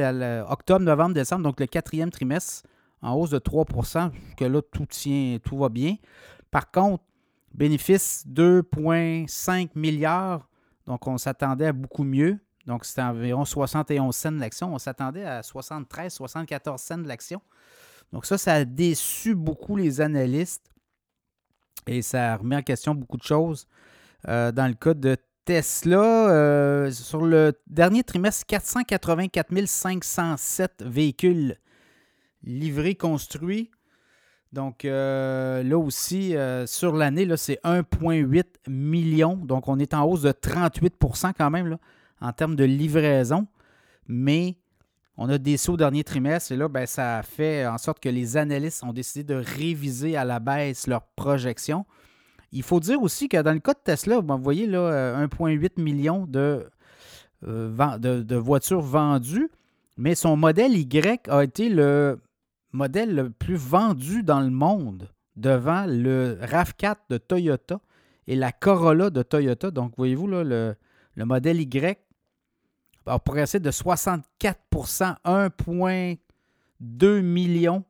[0.49, 2.67] octobre, novembre, décembre, donc le quatrième trimestre
[3.01, 5.95] en hausse de 3% que là, tout tient, tout va bien.
[6.51, 7.03] Par contre,
[7.53, 10.49] bénéfice 2,5 milliards,
[10.85, 12.39] donc on s'attendait à beaucoup mieux.
[12.65, 14.73] Donc, c'était environ 71 cents de l'action.
[14.73, 17.41] On s'attendait à 73, 74 cents de l'action.
[18.13, 20.69] Donc, ça, ça a déçu beaucoup les analystes
[21.87, 23.67] et ça remet en question beaucoup de choses.
[24.27, 31.57] Euh, dans le cas de Tesla, euh, sur le dernier trimestre, 484 507 véhicules
[32.43, 33.69] livré, construit.
[34.51, 39.35] Donc euh, là aussi, euh, sur l'année, c'est 1,8 million.
[39.35, 41.79] Donc on est en hausse de 38% quand même là,
[42.19, 43.47] en termes de livraison,
[44.07, 44.55] mais
[45.17, 47.99] on a des sauts au dernier trimestre et là, ben, ça a fait en sorte
[47.99, 51.85] que les analystes ont décidé de réviser à la baisse leurs projections.
[52.51, 56.25] Il faut dire aussi que dans le cas de Tesla, vous voyez là 1,8 million
[56.25, 56.67] de,
[57.43, 59.51] de, de voitures vendues,
[59.97, 62.19] mais son modèle Y a été le
[62.71, 67.79] modèle le plus vendu dans le monde devant le RAV4 de Toyota
[68.27, 69.71] et la Corolla de Toyota.
[69.71, 70.75] Donc, voyez-vous, là, le,
[71.25, 71.97] modèle Y
[73.05, 77.83] a progressé de 64% 1,2 million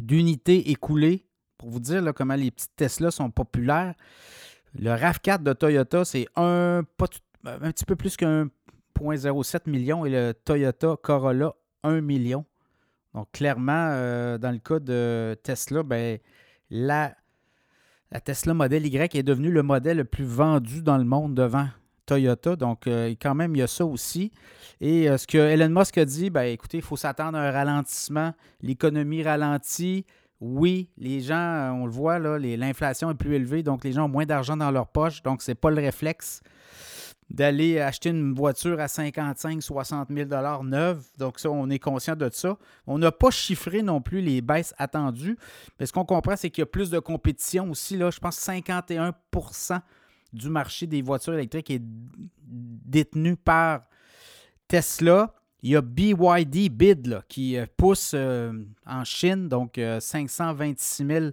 [0.00, 1.24] d'unités écoulées.
[1.56, 3.94] Pour vous dire comment les petites Tesla sont populaires,
[4.78, 6.82] le RAV4 de Toyota, c'est un,
[7.44, 8.48] un petit peu plus qu'un
[9.00, 12.44] 1,07 million et le Toyota Corolla 1 million.
[13.18, 16.18] Donc, clairement, euh, dans le cas de Tesla, ben,
[16.70, 17.16] la,
[18.12, 21.66] la, Tesla Model Y est devenue le modèle le plus vendu dans le monde devant
[22.06, 22.54] Toyota.
[22.54, 24.30] Donc, euh, quand même, il y a ça aussi.
[24.80, 27.50] Et euh, ce que Elon Musk a dit, ben, écoutez, il faut s'attendre à un
[27.50, 28.34] ralentissement.
[28.62, 30.06] L'économie ralentit.
[30.40, 34.26] Oui, les gens, on le voit, l'inflation est plus élevée, donc les gens ont moins
[34.26, 36.40] d'argent dans leur poche, donc ce n'est pas le réflexe
[37.30, 40.28] d'aller acheter une voiture à 55 60 000
[40.64, 41.04] neuve.
[41.18, 42.56] Donc, on est conscient de ça.
[42.86, 45.36] On n'a pas chiffré non plus les baisses attendues.
[45.78, 47.96] Mais ce qu'on comprend, c'est qu'il y a plus de compétition aussi.
[47.96, 49.80] Là, je pense que 51%
[50.32, 53.82] du marché des voitures électriques est détenu par
[54.66, 55.34] Tesla.
[55.62, 58.52] Il y a BYD Bid qui euh, pousse euh,
[58.86, 61.30] en Chine, donc 526 euh, 000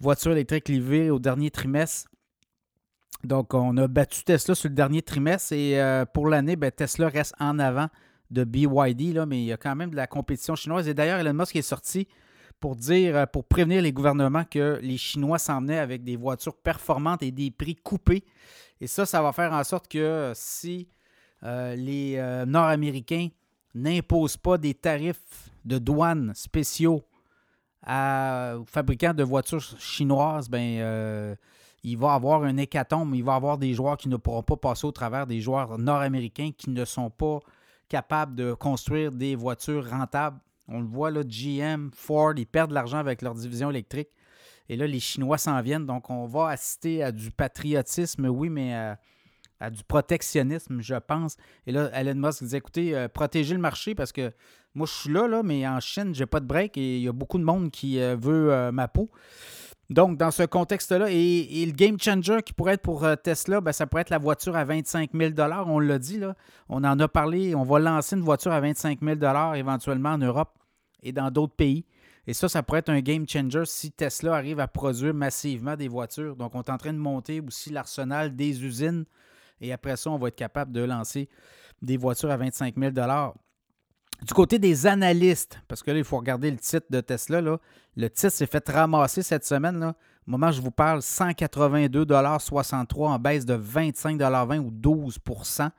[0.00, 2.10] voitures électriques livrées au dernier trimestre.
[3.24, 7.08] Donc, on a battu Tesla sur le dernier trimestre et euh, pour l'année, ben, Tesla
[7.08, 7.88] reste en avant
[8.30, 10.86] de BYD, là, mais il y a quand même de la compétition chinoise.
[10.88, 12.06] Et d'ailleurs, Elon Musk est sorti
[12.60, 17.22] pour dire, euh, pour prévenir les gouvernements que les Chinois s'emmenaient avec des voitures performantes
[17.22, 18.24] et des prix coupés.
[18.80, 20.88] Et ça, ça va faire en sorte que si
[21.42, 23.28] euh, les Nord-Américains
[23.74, 27.02] n'imposent pas des tarifs de douane spéciaux
[27.86, 31.36] aux fabricants de voitures chinoises, ben
[31.84, 34.86] il va avoir un hécatombe, il va avoir des joueurs qui ne pourront pas passer
[34.86, 37.40] au travers des joueurs nord-américains qui ne sont pas
[37.88, 40.38] capables de construire des voitures rentables.
[40.68, 44.10] On le voit, là, GM, Ford, ils perdent de l'argent avec leur division électrique.
[44.68, 45.86] Et là, les Chinois s'en viennent.
[45.86, 48.74] Donc, on va assister à du patriotisme, oui, mais
[49.60, 51.36] à, du protectionnisme, je pense.
[51.66, 54.32] Et là, Elon Musk disait, écoutez, euh, protégez le marché parce que
[54.74, 57.08] moi, je suis là, là mais en Chine, j'ai pas de break et il y
[57.08, 59.10] a beaucoup de monde qui euh, veut euh, ma peau.
[59.90, 63.72] Donc, dans ce contexte-là, et, le game changer qui pourrait être pour euh, Tesla, ben,
[63.72, 65.32] ça pourrait être la voiture à 25 000
[65.66, 66.34] On l'a dit, là.
[66.68, 67.54] on en a parlé.
[67.54, 69.16] On va lancer une voiture à 25 000
[69.54, 70.58] éventuellement en Europe
[71.02, 71.86] et dans d'autres pays.
[72.26, 75.88] Et ça, ça pourrait être un game changer si Tesla arrive à produire massivement des
[75.88, 76.36] voitures.
[76.36, 79.06] Donc, on est en train de monter aussi l'arsenal des usines.
[79.62, 81.30] Et après ça, on va être capable de lancer
[81.80, 82.92] des voitures à 25 000
[84.22, 87.40] du côté des analystes, parce que là, il faut regarder le titre de Tesla.
[87.40, 87.58] Là.
[87.96, 89.82] Le titre s'est fait ramasser cette semaine.
[89.84, 89.94] Au
[90.30, 95.70] moment où je vous parle, 182,63 en baisse de 25,20 ou 12%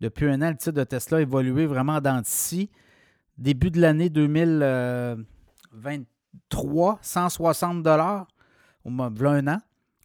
[0.00, 2.70] Depuis un an, le titre de Tesla a évolué vraiment dans d'ici.
[3.36, 7.86] Début de l'année 2023, 160
[8.84, 9.58] au moins un an.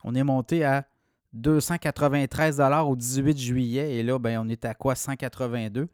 [0.04, 0.86] On est monté à
[1.34, 3.96] 293 au 18 juillet.
[3.96, 4.96] Et là, ben, on est à quoi?
[4.96, 5.88] 182.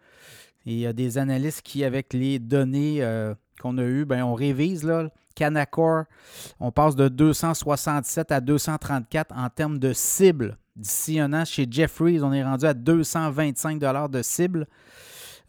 [0.66, 4.34] Il y a des analystes qui, avec les données euh, qu'on a eues, ben, on
[4.34, 4.84] révise.
[4.84, 6.06] Là, Canaccord,
[6.60, 10.58] on passe de 267 à 234 en termes de cible.
[10.76, 14.68] D'ici un an, chez Jeffries, on est rendu à 225 de cible.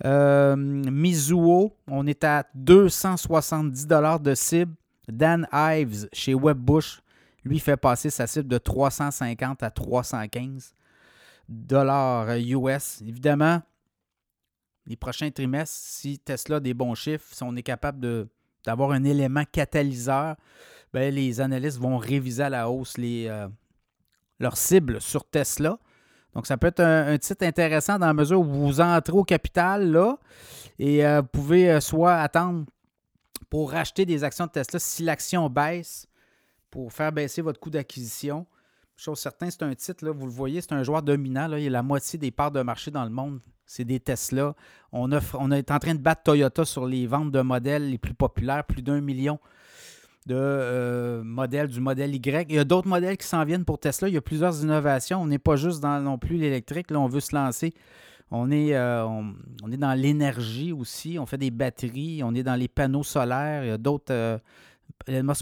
[0.04, 4.74] Euh, Mizuho, on est à 270 de cible.
[5.08, 7.00] Dan Ives, chez Webbush,
[7.44, 10.74] lui fait passer sa cible de 350 à 315
[11.48, 13.02] dollars US.
[13.06, 13.62] Évidemment,
[14.86, 18.28] les prochains trimestres, si Tesla a des bons chiffres, si on est capable
[18.64, 20.36] d'avoir un élément catalyseur,
[20.92, 23.48] ben, les analystes vont réviser à la hausse les, euh,
[24.38, 25.78] leurs cibles sur Tesla.
[26.34, 29.90] Donc, ça peut être un, titre intéressant dans la mesure où vous entrez au capital
[29.90, 30.18] là
[30.78, 32.66] et euh, vous pouvez euh, soit attendre
[33.48, 36.08] pour racheter des actions de Tesla si l'action baisse
[36.70, 38.46] pour faire baisser votre coût d'acquisition.
[38.96, 41.52] Chose certaine, c'est un titre, là, vous le voyez, c'est un joueur dominant.
[41.56, 44.54] Il y a la moitié des parts de marché dans le monde c'est des Tesla.
[44.92, 48.64] On, est en train de battre Toyota sur les ventes de modèles les plus populaires,
[48.64, 49.38] plus d'un million
[50.26, 52.46] de euh, modèles du modèle Y.
[52.48, 54.08] Il y a d'autres modèles qui s'en viennent pour Tesla.
[54.08, 55.20] Il y a plusieurs innovations.
[55.20, 56.90] On n'est pas juste dans non plus l'électrique.
[56.90, 57.74] Là, on veut se lancer.
[58.30, 59.06] On est, euh,
[59.62, 61.18] dans l'énergie aussi.
[61.18, 62.22] On fait des batteries.
[62.24, 63.64] On est dans les panneaux solaires.
[63.64, 64.12] Il y a d'autres.
[64.12, 64.38] Euh,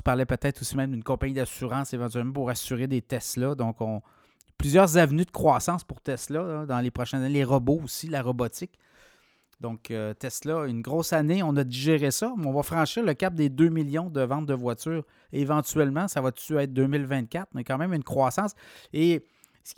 [0.02, 3.54] parlait peut-être aussi même d'une compagnie d'assurance éventuellement pour assurer des Tesla.
[3.54, 4.02] Donc, on,
[4.62, 7.34] plusieurs avenues de croissance pour Tesla dans les prochaines années.
[7.34, 8.78] Les robots aussi, la robotique.
[9.60, 13.12] Donc, euh, Tesla, une grosse année, on a digéré ça, mais on va franchir le
[13.14, 15.04] cap des 2 millions de ventes de voitures.
[15.32, 18.52] éventuellement, ça va-tu être 2024, mais quand même une croissance.
[18.92, 19.26] Et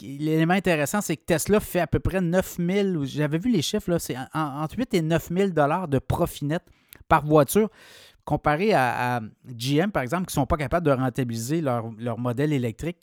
[0.02, 3.96] l'élément intéressant, c'est que Tesla fait à peu près 9 000, j'avais vu les chiffres,
[3.96, 5.48] c'est entre 8 et 9 000
[5.86, 6.62] de profit net
[7.08, 7.70] par voiture,
[8.26, 12.98] comparé à, GM, par exemple, qui ne sont pas capables de rentabiliser leur modèle électrique.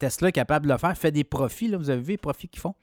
[0.00, 1.68] Tesla est capable de le faire, fait des profits.
[1.68, 2.74] Là, vous avez vu les profits qu'ils font?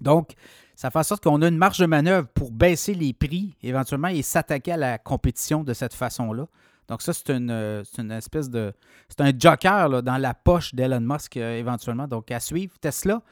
[0.00, 0.32] Donc,
[0.74, 4.08] ça fait en sorte qu'on a une marge de manœuvre pour baisser les prix éventuellement
[4.08, 6.46] et s'attaquer à la compétition de cette façon-là.
[6.88, 8.72] Donc, ça, c'est une, une, espèce de.
[9.08, 12.08] C'est un joker dans la poche d'Elon Musk euh, éventuellement.
[12.08, 12.72] Donc, à suivre.
[12.80, 13.22] Tesla,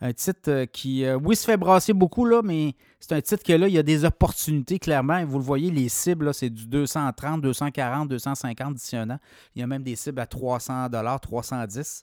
[0.00, 3.52] un titre euh, qui, euh, oui, se fait brasser beaucoup, mais c'est un titre que
[3.52, 5.24] là, il y a des opportunités clairement.
[5.26, 9.18] vous le voyez, les cibles, c'est du 230, 240, 250 d'ici un an.
[9.54, 10.88] Il y a même des cibles à 300
[11.20, 12.02] 310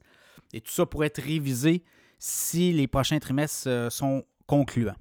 [0.54, 1.84] et tout ça pourrait être révisé
[2.20, 4.95] si les prochains trimestres euh, sont concluants.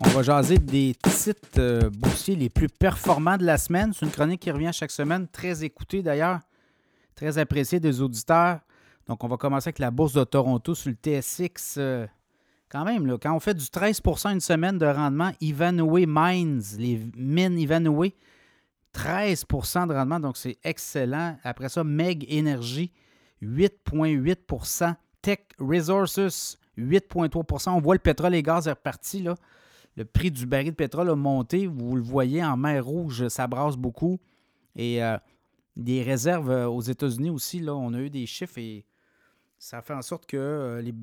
[0.00, 3.92] On va jaser des titres euh, boursiers les plus performants de la semaine.
[3.92, 6.40] C'est une chronique qui revient chaque semaine, très écoutée d'ailleurs
[7.14, 8.60] très apprécié des auditeurs.
[9.06, 11.76] Donc, on va commencer avec la bourse de Toronto sur le TSX.
[11.78, 12.06] Euh,
[12.68, 17.58] quand même, quand on fait du 13% une semaine de rendement, Ivanhoe Mines, les mines
[17.58, 18.12] Ivanhoe,
[18.94, 21.36] 13% de rendement, donc c'est excellent.
[21.44, 22.92] Après ça, Meg Energy,
[23.42, 29.24] 8,8% Tech Resources, 8,3% On voit le pétrole et gaz est reparti.
[29.96, 31.66] Le prix du baril de pétrole a monté.
[31.66, 34.18] Vous le voyez en mer Rouge, ça brasse beaucoup.
[34.76, 35.16] Et euh,
[35.76, 37.60] des réserves euh, aux États-Unis aussi.
[37.60, 38.84] Là, on a eu des chiffres et
[39.58, 40.94] ça fait en sorte que euh, les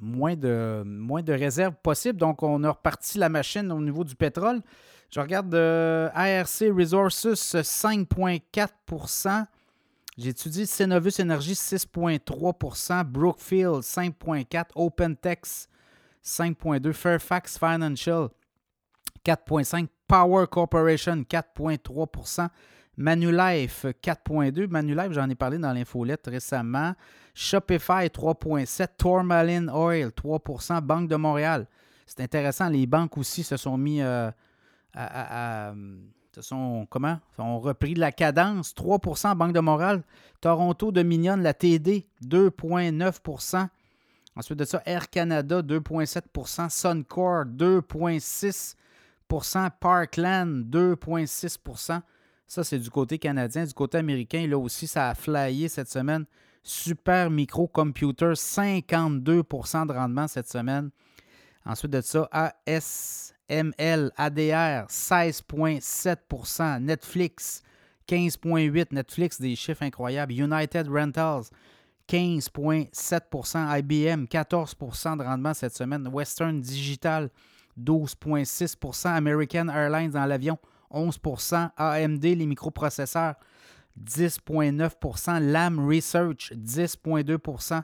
[0.00, 2.18] moins de, réserves possibles.
[2.18, 4.62] Donc, on a reparti la machine au niveau du pétrole.
[5.10, 9.44] Je regarde euh, ARC Resources 5,4%
[10.16, 15.68] J'étudie Cenovus Energy 6,3% Brookfield 5,4% OpenTex
[16.24, 18.28] 5,2 Fairfax Financial
[19.26, 22.48] 4,5 Power Corporation 4,3
[22.96, 24.68] Manulife 4.2.
[24.68, 26.94] Manulife, j'en ai parlé dans l'infolette récemment.
[27.34, 28.88] Shopify 3.7.
[28.96, 31.66] Tourmaline Oil 3% Banque de Montréal.
[32.06, 34.30] C'est intéressant, les banques aussi se sont mis euh,
[34.94, 35.72] à,
[36.34, 37.18] se sont, comment?
[37.38, 38.74] ont repris de la cadence.
[38.74, 40.02] 3% Banque de Montréal.
[40.40, 43.68] Toronto Dominion, la TD, 2,9%
[44.36, 52.00] Ensuite de ça, Air Canada, 2,7% Suncor, 2,6% Parkland, 2,6
[52.46, 53.64] ça, c'est du côté canadien.
[53.64, 56.26] Du côté américain, là aussi, ça a flyé cette semaine.
[56.62, 60.90] Super Micro Computer, 52% de rendement cette semaine.
[61.66, 67.62] Ensuite de ça, ASML, ADR, 16,7% Netflix,
[68.08, 70.32] 15,8% Netflix, des chiffres incroyables.
[70.32, 71.44] United Rentals,
[72.08, 76.06] 15,7% IBM, 14% de rendement cette semaine.
[76.08, 77.30] Western Digital,
[77.80, 80.58] 12,6% American Airlines dans l'avion,
[80.90, 83.34] 11% AMD, les microprocesseurs,
[84.02, 87.82] 10,9% LAM Research, 10,2%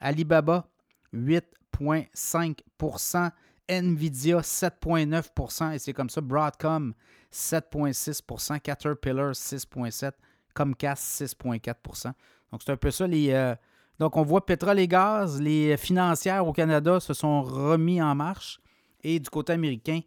[0.00, 0.68] Alibaba,
[1.14, 3.30] 8,5%
[3.68, 6.94] Nvidia, 7,9% et c'est comme ça, Broadcom,
[7.32, 10.12] 7,6% Caterpillar, 6,7%
[10.54, 12.12] Comcast, 6,4%
[12.50, 13.06] Donc, c'est un peu ça.
[13.06, 13.54] Les, euh,
[14.00, 18.60] donc, on voit pétrole et gaz, les financières au Canada se sont remis en marche.
[19.02, 20.00] Et du côté américain,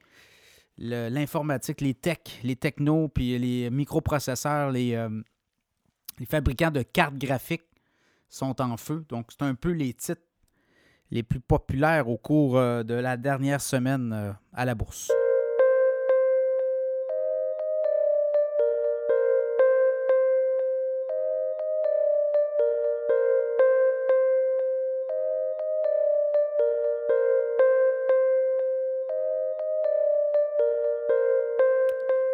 [0.78, 5.10] l'informatique, les techs, les technos, puis les microprocesseurs, les, euh,
[6.20, 7.64] les fabricants de cartes graphiques
[8.30, 9.06] sont en feu.
[9.10, 10.22] Donc, c'est un peu les titres
[11.12, 15.12] les plus populaires au cours euh, de la dernière semaine euh, à la bourse.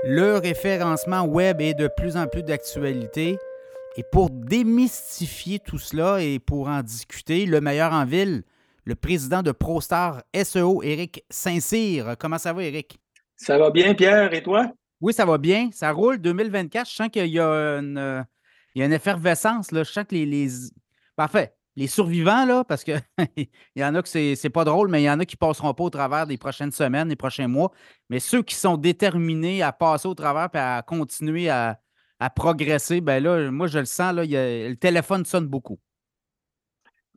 [0.06, 3.38] Le référencement web est de plus en plus d'actualité.
[3.98, 8.44] Et pour démystifier tout cela et pour en discuter, le meilleur en ville,
[8.86, 12.16] le président de ProStar SEO, Éric Saint-Cyr.
[12.18, 12.98] Comment ça va, Éric?
[13.36, 14.72] Ça va bien, Pierre, et toi?
[15.02, 15.70] Oui, ça va bien.
[15.74, 16.90] Ça roule 2024.
[16.90, 18.26] Je sens qu'il y a une,
[18.74, 19.74] il y a une effervescence.
[19.74, 19.84] Là.
[19.84, 20.26] Je sens que les.
[20.26, 20.48] les...
[21.18, 23.02] Parfait les survivants, parce qu'il
[23.78, 25.86] y en a que c'est pas drôle, mais il y en a qui passeront pas
[25.86, 27.72] au travers des prochaines semaines, des prochains mois.
[28.10, 31.80] Mais ceux qui sont déterminés à passer au travers et à continuer à,
[32.36, 35.80] progresser, ben là, moi, je le sens, le téléphone sonne beaucoup.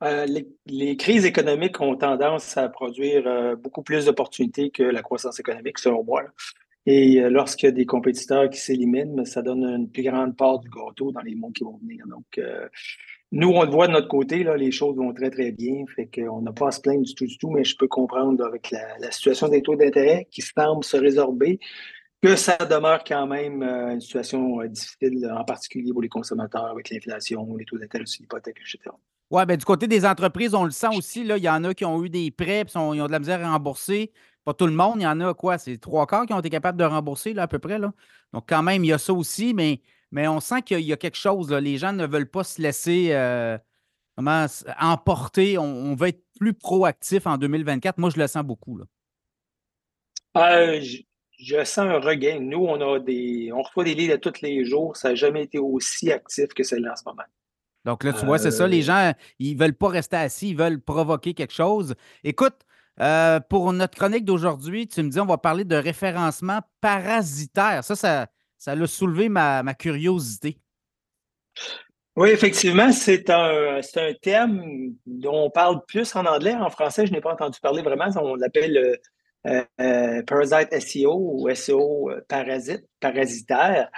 [0.04, 0.26] Euh,
[0.66, 5.78] les, crises économiques ont tendance à produire euh, beaucoup plus d'opportunités que la croissance économique,
[5.80, 6.22] selon moi.
[6.86, 10.60] Et euh, lorsqu'il y a des compétiteurs qui s'éliminent, ça donne une plus grande part
[10.60, 12.04] du gâteau dans les mois qui vont venir.
[12.06, 12.40] Donc,
[13.32, 15.84] nous, on le voit de notre côté, les choses vont très, très bien.
[15.96, 18.44] Fait qu'on n'a pas à se plaindre du tout, du tout, mais je peux comprendre
[18.44, 21.58] avec la, situation des taux d'intérêt qui semble se résorber
[22.22, 27.56] que ça demeure quand même une situation difficile, en particulier pour les consommateurs avec l'inflation,
[27.56, 28.94] les taux d'intérêt sur l'hypothèque, etc.
[29.30, 31.24] Oui, ben, du côté des entreprises, on le sent aussi.
[31.24, 33.18] Là, il y en a qui ont eu des prêts, puis ils ont de la
[33.18, 34.12] misère à rembourser.
[34.44, 35.56] Pas tout le monde, il y en a quoi?
[35.56, 37.80] C'est trois quarts qui ont été capables de rembourser à peu près.
[37.80, 39.80] Donc, quand même, il y a ça aussi, mais,
[40.12, 41.50] mais on sent qu'il y a quelque chose.
[41.50, 41.60] Là.
[41.60, 43.58] Les gens ne veulent pas se laisser euh,
[44.78, 45.58] emporter.
[45.58, 47.98] On, veut être plus proactif en 2024.
[47.98, 48.78] Moi, je le sens beaucoup.
[48.78, 48.84] Là.
[50.36, 50.80] Euh,
[51.38, 52.38] je, sens un regain.
[52.40, 53.50] Nous, on a des.
[53.52, 54.96] On reçoit des livres tous les jours.
[54.96, 57.24] Ça n'a jamais été aussi actif que celle-là en ce moment.
[57.84, 58.68] Donc là, tu vois, c'est ça.
[58.68, 58.92] Les euh.
[58.92, 61.94] gens, ils ne veulent pas rester assis, ils veulent provoquer quelque chose.
[62.22, 62.60] Écoute,
[63.00, 67.82] euh, pour notre chronique d'aujourd'hui, tu me dis, on va parler de référencement parasitaire.
[67.82, 68.26] Ça, ça,
[68.62, 70.58] ça a soulevé ma, curiosité.
[72.14, 76.54] Oui, effectivement, c'est un, un thème dont on parle plus en anglais.
[76.54, 78.08] En français, je n'ai pas entendu parler vraiment.
[78.16, 78.98] On l'appelle
[79.46, 83.90] euh, Parasite SEO ou SEO parasite, parasitaire.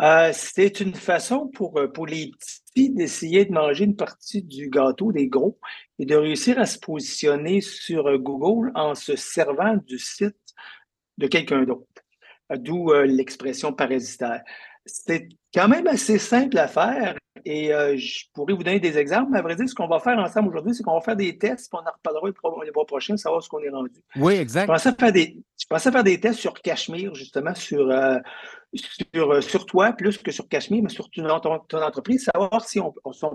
[0.00, 5.12] Euh, c'est une façon pour, euh, les petits d'essayer de manger une partie du gâteau
[5.12, 5.58] des gros
[5.98, 10.36] et de réussir à se positionner sur euh, Google en se servant du site
[11.18, 11.89] de quelqu'un d'autre.
[12.56, 14.42] D'où l'expression parasitaire.
[14.86, 19.38] C'est quand même assez simple à faire et je pourrais vous donner des exemples, mais
[19.38, 21.70] à vrai dire, ce qu'on va faire ensemble aujourd'hui, c'est qu'on va faire des tests,
[21.70, 24.02] puis on en reparlera les mois prochains, savoir ce qu'on est rendu.
[24.16, 24.62] Oui, exact.
[24.62, 27.90] Je pensais faire des, je pensais faire des tests sur Cachemire, justement, sur,
[28.74, 32.80] sur, euh, sur toi plus que sur Cachemire, mais sur ton, ton, entreprise, savoir si
[32.80, 32.92] on,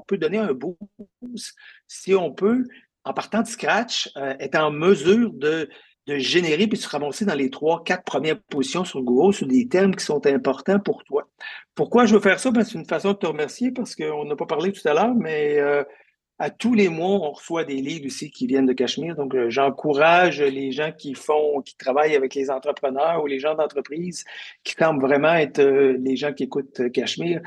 [0.08, 1.56] peut donner un boost,
[1.88, 2.64] si on peut,
[3.04, 5.70] en partant de scratch, euh, être en mesure de,
[6.08, 9.68] de générer puis se ramasser dans les trois, quatre premières positions sur Google sur des
[9.68, 11.28] termes qui sont importants pour toi.
[11.74, 12.52] Pourquoi je veux faire ça?
[12.52, 15.16] Ben, c'est une façon de te remercier parce qu'on n'a pas parlé tout à l'heure,
[15.16, 15.84] mais euh,
[16.38, 19.16] à tous les mois, on reçoit des leads aussi qui viennent de Cachemire.
[19.16, 23.56] Donc, euh, j'encourage les gens qui font, qui travaillent avec les entrepreneurs ou les gens
[23.56, 24.26] d'entreprise
[24.64, 27.42] qui semblent vraiment être euh, les gens qui écoutent Cachemire,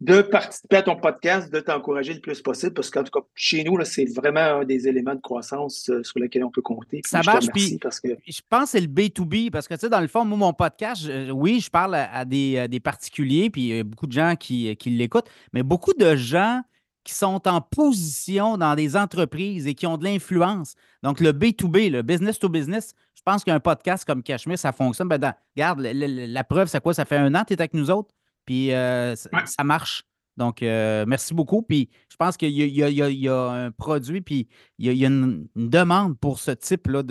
[0.00, 3.64] de participer à ton podcast, de t'encourager le plus possible, parce qu'en tout cas, chez
[3.64, 7.00] nous, c'est vraiment un des éléments de croissance sur lesquels on peut compter.
[7.06, 8.08] Ça marche, puis parce que...
[8.26, 10.52] je pense que c'est le B2B, parce que, tu sais, dans le fond, moi, mon
[10.52, 14.34] podcast, oui, je parle à, des, des, particuliers, puis il y a beaucoup de gens
[14.36, 16.62] qui, qui l'écoutent, mais beaucoup de gens
[17.06, 20.74] qui sont en position dans des entreprises et qui ont de l'influence.
[21.04, 25.08] Donc, le B2B, le business to business, je pense qu'un podcast comme Cashmere, ça fonctionne.
[25.08, 26.94] Ben, regarde, la, preuve, c'est quoi?
[26.94, 28.12] Ça fait un an que tu es avec nous autres,
[28.46, 30.04] puis euh, ça marche.
[30.36, 31.62] Donc, euh, merci beaucoup.
[31.62, 36.38] Puis, je pense qu'il y, a un produit, puis il y a, une, demande pour
[36.38, 37.02] ce type-là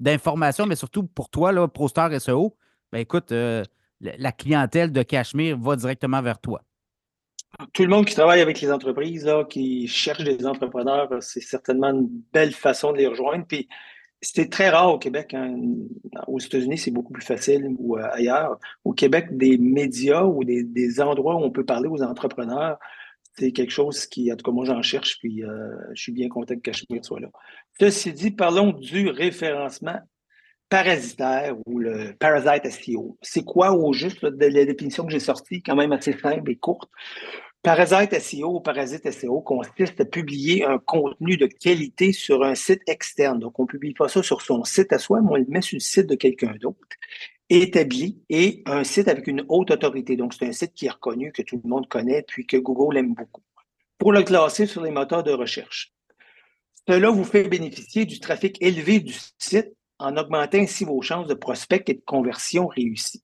[0.00, 2.56] d'informations, mais surtout pour toi, là, ProStar SEO.
[2.90, 3.62] Ben, écoute, euh,
[4.00, 6.62] la clientèle de Cashmere va directement vers toi
[7.72, 11.90] tout le monde qui travaille avec les entreprises, là, qui cherche des entrepreneurs, c'est certainement
[11.90, 13.44] une belle façon de les rejoindre.
[13.46, 13.68] Puis
[14.22, 15.34] c'est très rare au Québec.
[15.34, 15.56] Hein.
[16.28, 18.58] Aux États-Unis, c'est beaucoup plus facile ou euh, ailleurs.
[18.84, 22.78] Au Québec, des médias ou des, endroits où on peut parler aux entrepreneurs,
[23.36, 26.28] c'est quelque chose qui, en tout cas, moi, j'en cherche, puis euh, je suis bien
[26.28, 27.28] content que Cachemire soit là.
[27.80, 29.98] Ceci dit, parlons du référencement
[30.68, 33.18] parasitaire ou le parasite SEO.
[33.20, 36.90] C'est quoi au juste la définition que j'ai sortie, quand même assez simple et courte?
[37.62, 42.82] Parasite SEO ou parasite SEO consiste à publier un contenu de qualité sur un site
[42.88, 43.38] externe.
[43.38, 45.62] Donc, on ne publie pas ça sur son site à soi, mais on le met
[45.62, 46.80] sur le site de quelqu'un d'autre,
[47.48, 50.16] établi, et un site avec une haute autorité.
[50.16, 52.96] Donc, c'est un site qui est reconnu, que tout le monde connaît, puis que Google
[52.96, 53.42] aime beaucoup,
[53.96, 55.92] pour le classer sur les moteurs de recherche.
[56.88, 61.34] Cela vous fait bénéficier du trafic élevé du site en augmentant ainsi vos chances de
[61.34, 63.22] prospect et de conversion réussie.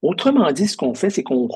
[0.00, 1.46] Autrement dit, ce qu'on fait, c'est qu'on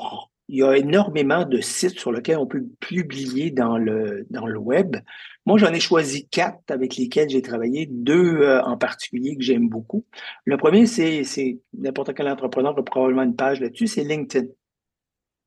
[0.48, 4.58] il y a énormément de sites sur lesquels on peut publier dans le, dans le
[4.58, 4.96] web.
[5.44, 9.68] Moi, j'en ai choisi quatre avec lesquels j'ai travaillé, deux euh, en particulier que j'aime
[9.68, 10.04] beaucoup.
[10.44, 14.48] Le premier, c'est, n'importe quel entrepreneur a probablement une page là-dessus, c'est LinkedIn.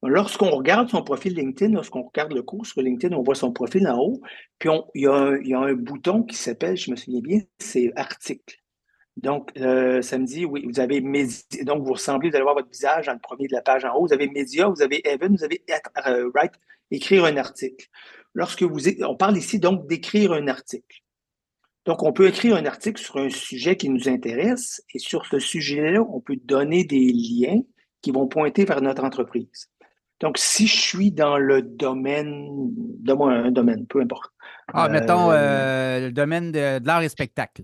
[0.04, 3.88] Lorsqu'on regarde son profil LinkedIn, lorsqu'on regarde le cours sur LinkedIn, on voit son profil
[3.88, 4.22] en haut,
[4.58, 8.61] puis il, y y a un bouton qui s'appelle, je me souviens bien, c'est article.
[9.18, 12.55] Donc, euh, ça me dit, oui, vous avez média, donc vous ressemblez, vous allez voir
[12.55, 15.05] votre visage dans le premier de la page en haut, vous avez média, vous avez
[15.07, 15.64] Evan, vous avez
[16.07, 16.53] euh, write,
[16.91, 17.88] écrire un article.
[18.34, 21.01] Lorsque vous, on parle ici donc d'écrire un article.
[21.86, 25.39] Donc, on peut écrire un article sur un sujet qui nous intéresse et sur ce
[25.39, 27.62] sujet-là, on peut donner des liens
[28.01, 29.70] qui vont pointer vers notre entreprise.
[30.20, 32.47] Donc, si je suis dans le domaine,
[32.99, 34.32] donne-moi un domaine, peu importe,
[34.72, 37.64] Ah, mettons le domaine de, l'art et spectacle.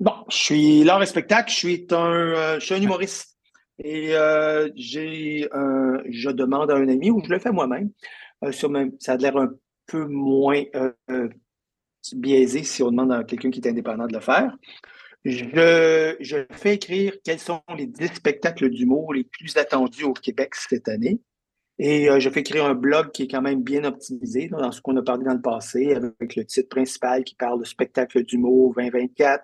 [0.00, 3.36] Bon, je suis l'art et spectacle, je suis un, je suis un humoriste.
[3.82, 4.14] Et
[4.74, 5.48] j'ai
[6.08, 7.90] je demande à un ami, ou je le fais moi-même,
[8.50, 9.50] ça a l'air un
[9.86, 10.64] peu moins
[12.14, 14.56] biaisé si on demande à quelqu'un qui est indépendant de le faire.
[15.24, 20.54] Je, je fais écrire quels sont les 10 spectacles d'humour les plus attendus au Québec
[20.54, 21.20] cette année.
[21.78, 24.82] Et euh, je fais écrire un blog qui est quand même bien optimisé dans ce
[24.82, 28.74] qu'on a parlé dans le passé, avec le titre principal qui parle de spectacle d'humour
[28.76, 29.42] 2024,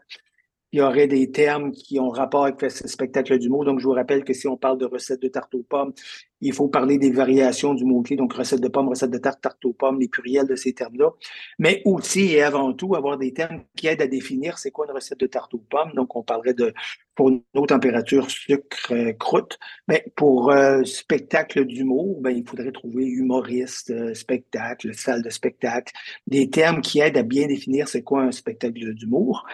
[0.77, 3.65] il y aurait des termes qui ont rapport avec ce spectacle d'humour.
[3.65, 5.95] Donc, je vous rappelle que si on parle de recettes de tarte aux pommes,
[6.41, 9.65] il faut parler des variations du mot-clé, donc recette de pommes, recette de tarte, tarte
[9.65, 11.11] aux pommes, les pluriels de ces termes-là.
[11.59, 14.95] Mais aussi et avant tout, avoir des termes qui aident à définir c'est quoi une
[14.95, 15.93] recette de tarte aux pommes.
[15.95, 16.75] Donc, on parlerait de,
[17.17, 19.59] pour nos températures, sucre, euh, croûte.
[19.89, 25.93] Mais pour euh, spectacle d'humour, ben, il faudrait trouver humoriste, euh, spectacle, salle de spectacle,
[26.27, 29.47] des termes qui aident à bien définir c'est quoi un spectacle d'humour.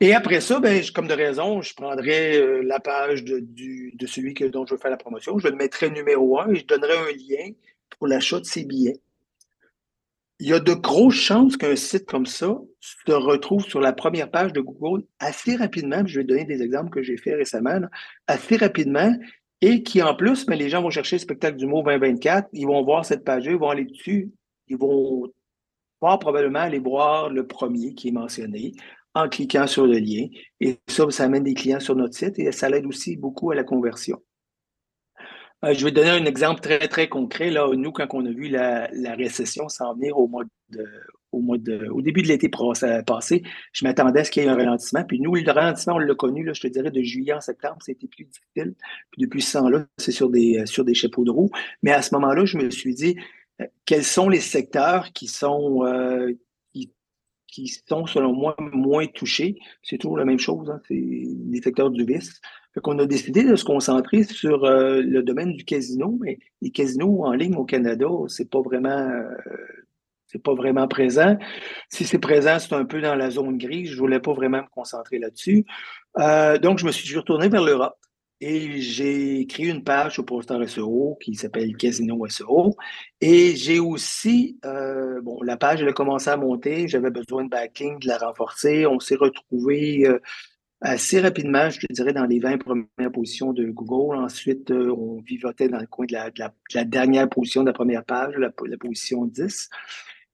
[0.00, 4.64] Et après ça, ben, comme de raison, je prendrais la page de celui que, dont
[4.64, 7.52] je veux faire la promotion, je le mettrais numéro et je donnerai un lien
[7.90, 9.00] pour l'achat de ces billets.
[10.38, 14.30] Il y a de grosses chances qu'un site comme ça se retrouve sur la première
[14.30, 16.02] page de Google assez rapidement.
[16.06, 17.80] Je vais donner des exemples que j'ai fait récemment,
[18.26, 19.12] assez rapidement,
[19.60, 22.66] et qui en plus, mais les gens vont chercher le spectacle du mot 2024, ils
[22.66, 24.30] vont voir cette page-là, ils vont aller dessus,
[24.68, 25.30] ils vont
[26.00, 28.72] voir probablement aller voir le premier qui est mentionné
[29.14, 30.26] en cliquant sur le lien.
[30.60, 33.54] Et ça, ça amène des clients sur notre site et ça l'aide aussi beaucoup à
[33.54, 34.22] la conversion.
[35.64, 37.50] Euh, je vais donner un exemple très, très concret.
[37.50, 40.86] Là, nous, quand on a vu la, récession s'en venir au mois de,
[41.32, 43.42] au, mois de, au début de l'été passé,
[43.72, 45.04] je m'attendais à ce qu'il y ait un ralentissement.
[45.04, 47.76] Puis nous, le ralentissement, on l'a connu, là, je te dirais, de juillet en septembre,
[47.80, 48.74] c'était plus difficile.
[49.10, 51.50] Puis depuis ce temps-là, c'est sur des, sur des chapeaux de roue.
[51.82, 53.16] Mais à ce moment-là, je me suis dit,
[53.60, 56.32] euh, quels sont les secteurs qui sont, euh,
[57.46, 59.58] qui, sont, selon moi, moins touchés?
[59.82, 62.40] C'est toujours la même chose, hein, c'est les secteurs du vice.
[62.72, 66.70] Fait qu'on a décidé de se concentrer sur euh, le domaine du casino, mais les
[66.70, 69.24] casinos en ligne au Canada, c'est pas vraiment euh,
[70.26, 71.36] c'est pas vraiment présent.
[71.88, 73.90] Si c'est présent, c'est un peu dans la zone grise.
[73.90, 75.64] Je voulais pas vraiment me concentrer là-dessus.
[76.20, 77.98] Euh, donc, je me suis retourné vers l'Europe
[78.40, 82.76] et j'ai créé une page au Poster SEO qui s'appelle Casino SEO.
[83.20, 86.86] Et j'ai aussi, bon, la page, elle a commencé à monter.
[86.86, 88.86] J'avais besoin de backing, de la renforcer.
[88.86, 90.06] On s'est retrouvé
[90.80, 94.16] assez rapidement, je te dirais, dans les 20 premières positions de Google.
[94.16, 98.34] Ensuite, euh, on vivotait dans le coin de la, dernière position de la première page,
[98.36, 99.68] la, position 10.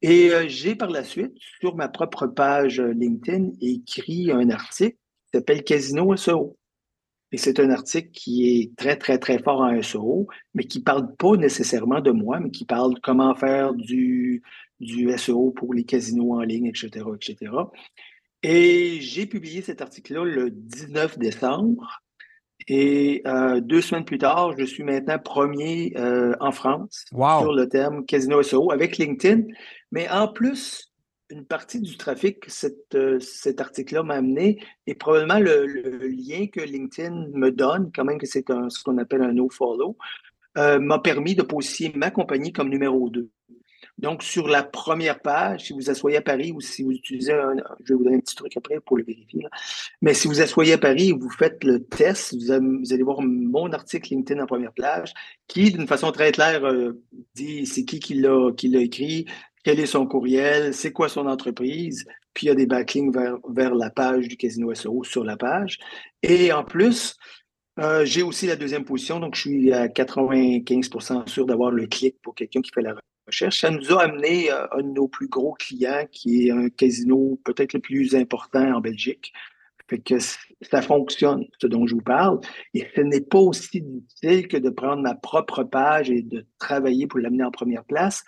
[0.02, 5.38] Et euh, j'ai par la suite, sur ma propre page LinkedIn, écrit un article qui
[5.38, 6.56] s'appelle Casino SEO.
[7.32, 10.84] Et c'est un article qui est très, très, très fort en SEO, mais qui ne
[10.84, 14.42] parle pas nécessairement de moi, mais qui parle de comment faire du,
[14.78, 17.50] du SEO pour les casinos en ligne, etc., etc.
[18.48, 22.04] Et j'ai publié cet article-là le 19 décembre.
[22.68, 27.68] Et euh, deux semaines plus tard, je suis maintenant premier euh, en France sur le
[27.68, 29.48] terme Casino SEO avec LinkedIn.
[29.90, 30.92] Mais en plus,
[31.28, 35.66] une partie du trafic que euh, cet article-là m'a amené et probablement le,
[36.06, 39.96] lien que LinkedIn me donne, quand même que c'est ce qu'on appelle un no-follow,
[40.54, 43.28] m'a permis de positionner ma compagnie comme numéro 2.
[43.98, 47.54] Donc, sur la première page, si vous asseyez à Paris ou si vous utilisez un,
[47.82, 49.42] je vais vous donner un petit truc après pour le vérifier,
[50.02, 54.10] mais si vous asseyez à Paris vous faites le test, vous, allez voir mon article
[54.10, 55.14] LinkedIn en première page
[55.48, 57.02] qui, d'une façon très claire, euh,
[57.34, 59.26] dit c'est qui qui l'a, qui l'a écrit,
[59.64, 63.38] quel est son courriel, c'est quoi son entreprise, puis il y a des backlinks vers,
[63.48, 65.78] vers la page du Casino SEO sur la page.
[66.22, 67.16] Et en plus,
[67.80, 72.16] euh, j'ai aussi la deuxième position, donc je suis à 95% sûr d'avoir le clic
[72.22, 72.94] pour quelqu'un qui fait la
[73.30, 77.40] ça nous a amené euh, un de nos plus gros clients, qui est un casino
[77.44, 79.32] peut-être le plus important en Belgique.
[80.62, 82.40] Ça fonctionne, ce dont je vous parle.
[82.74, 87.06] Et ce n'est pas aussi difficile que de prendre ma propre page et de travailler
[87.06, 88.24] pour l'amener en première place.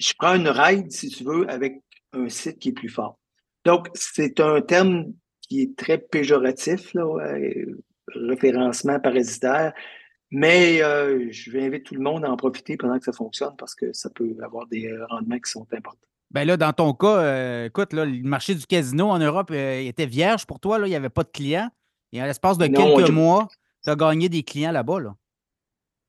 [0.00, 1.80] Je prends une ride, si tu veux, avec
[2.12, 3.18] un site qui est plus fort.
[3.64, 5.12] Donc, c'est un terme
[5.42, 7.04] qui est très péjoratif, là,
[8.08, 9.72] référencement parasitaire.
[10.36, 13.54] Mais euh, je vais inviter tout le monde à en profiter pendant que ça fonctionne
[13.56, 16.08] parce que ça peut avoir des euh, rendements qui sont importants.
[16.32, 20.44] Ben là, dans ton cas, euh, écoute, le marché du casino en Europe était vierge
[20.44, 20.80] pour toi.
[20.80, 21.70] Là, il n'y avait pas de clients.
[22.10, 23.46] Et en l'espace de quelques mois,
[23.84, 24.98] tu as gagné des clients là-bas.
[24.98, 25.14] Là.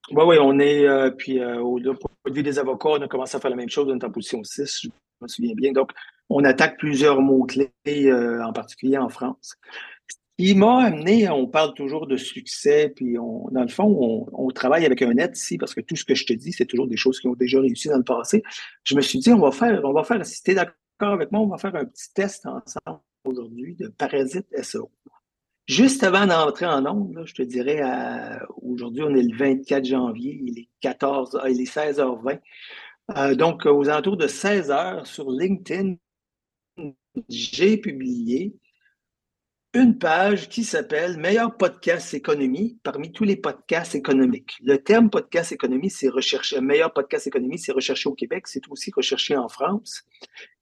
[0.10, 3.40] Oui, oui, on est, puis au point de vue des avocats, on a commencé à
[3.40, 4.90] faire la même chose, on est en position 6, je
[5.22, 5.72] me souviens bien.
[5.72, 5.92] Donc,
[6.30, 7.72] on attaque plusieurs mots-clés,
[8.44, 9.56] en particulier en France.
[10.38, 14.86] Il m'a amené, on parle toujours de succès, puis on, dans le fond, on, travaille
[14.86, 16.98] avec un net ici parce que tout ce que je te dis, c'est toujours des
[16.98, 18.44] choses qui ont déjà réussi dans le passé.
[18.84, 21.32] Je me suis dit, on va faire, on va faire, si tu es d'accord avec
[21.32, 24.92] moi, on va faire un petit test ensemble aujourd'hui de Parasite SEO.
[25.68, 27.82] Juste avant d'entrer en ondes, je te dirais,
[28.62, 32.40] aujourd'hui, on est le 24 janvier, il est 14, il est 16h20.
[33.18, 35.96] Euh, donc, aux alentours de 16h sur LinkedIn,
[37.30, 38.54] j'ai publié
[39.76, 44.54] une page qui s'appelle Meilleur podcast économie parmi tous les podcasts économiques.
[44.64, 48.90] Le terme podcast économie, c'est recherché, meilleur podcast économie, c'est recherché au Québec, c'est aussi
[48.96, 50.06] recherché en France.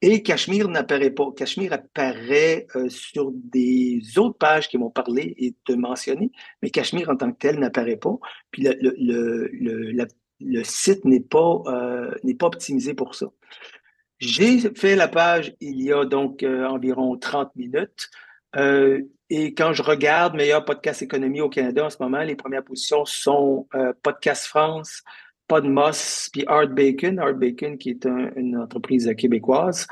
[0.01, 1.31] Et Cachemire n'apparaît pas.
[1.37, 6.31] Cachemire apparaît euh, sur des autres pages qui m'ont parlé et te mentionné,
[6.63, 8.17] mais Cachemire en tant que tel n'apparaît pas.
[8.49, 10.07] Puis le, le, le,
[10.39, 13.27] le site n'est pas, euh, n'est pas optimisé pour ça.
[14.17, 18.09] J'ai fait la page il y a donc euh, environ 30 minutes.
[18.55, 22.63] Euh, et quand je regarde meilleur podcast économie au Canada en ce moment, les premières
[22.63, 25.03] positions sont euh, Podcast France,
[25.47, 29.87] Podmos, puis Art Bacon, Art Bacon qui est une entreprise québécoise.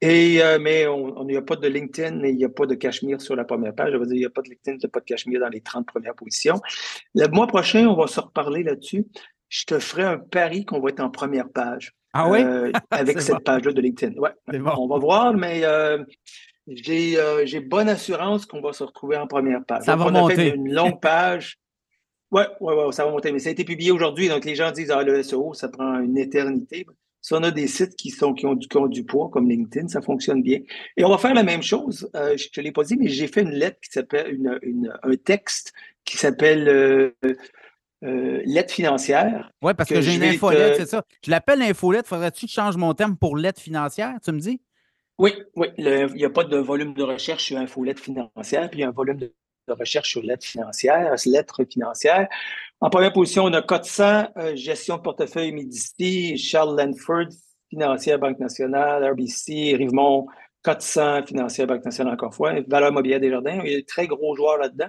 [0.00, 2.74] Et euh, mais on n'y a pas de LinkedIn et il n'y a pas de
[2.74, 3.92] Cachemire sur la première page.
[3.92, 5.40] Je veux dire, il n'y a pas de LinkedIn, il n'y a pas de Cachemire
[5.40, 6.60] dans les 30 premières positions.
[7.14, 9.06] Le mois prochain, on va se reparler là-dessus.
[9.48, 11.94] Je te ferai un pari qu'on va être en première page.
[12.14, 12.40] Ah oui?
[12.90, 14.18] avec cette page-là de LinkedIn.
[14.18, 14.30] Ouais.
[14.76, 15.98] On va voir, mais euh,
[16.68, 19.84] j'ai bonne assurance qu'on va se retrouver en première page.
[19.84, 20.32] Ça va on monter.
[20.32, 21.58] A fait une longue page.
[22.34, 23.30] Oui, ouais, ouais, ça va monter.
[23.30, 26.00] Mais ça a été publié aujourd'hui, donc les gens disent Ah, le SEO, ça prend
[26.00, 26.86] une éternité.
[27.20, 30.00] Si on a des sites qui, sont, qui, ont, du, du poids, comme LinkedIn, ça
[30.00, 30.60] fonctionne bien.
[30.96, 32.10] Et on va faire la même chose.
[32.16, 34.98] Euh, je ne l'ai pas dit, mais j'ai fait une lettre qui s'appelle une, une,
[35.02, 35.74] un texte
[36.06, 37.10] qui s'appelle euh,
[38.02, 39.52] euh, lettre financière.
[39.62, 41.04] Oui, parce que, j'ai une infolette, c'est ça.
[41.24, 42.08] Je l'appelle infolette.
[42.08, 44.60] Faudrait-tu que je change mon terme pour lettre financière, tu me dis?
[45.18, 45.68] Oui, oui.
[45.78, 48.88] il n'y a pas de volume de recherche sur infolette financière, puis il y a
[48.88, 49.32] un volume de,
[49.68, 52.28] recherche sur lettre financière, lettre financière.
[52.80, 57.28] En première position, on a Code 100, euh, gestion de portefeuille Medici, Charles Lanford,
[57.70, 60.26] financière Banque nationale, RBC, Rivemont,
[60.62, 63.60] Code 100, financière Banque nationale encore fois, valeur mobilière des jardins.
[63.64, 64.88] Il y a des très gros joueurs là-dedans.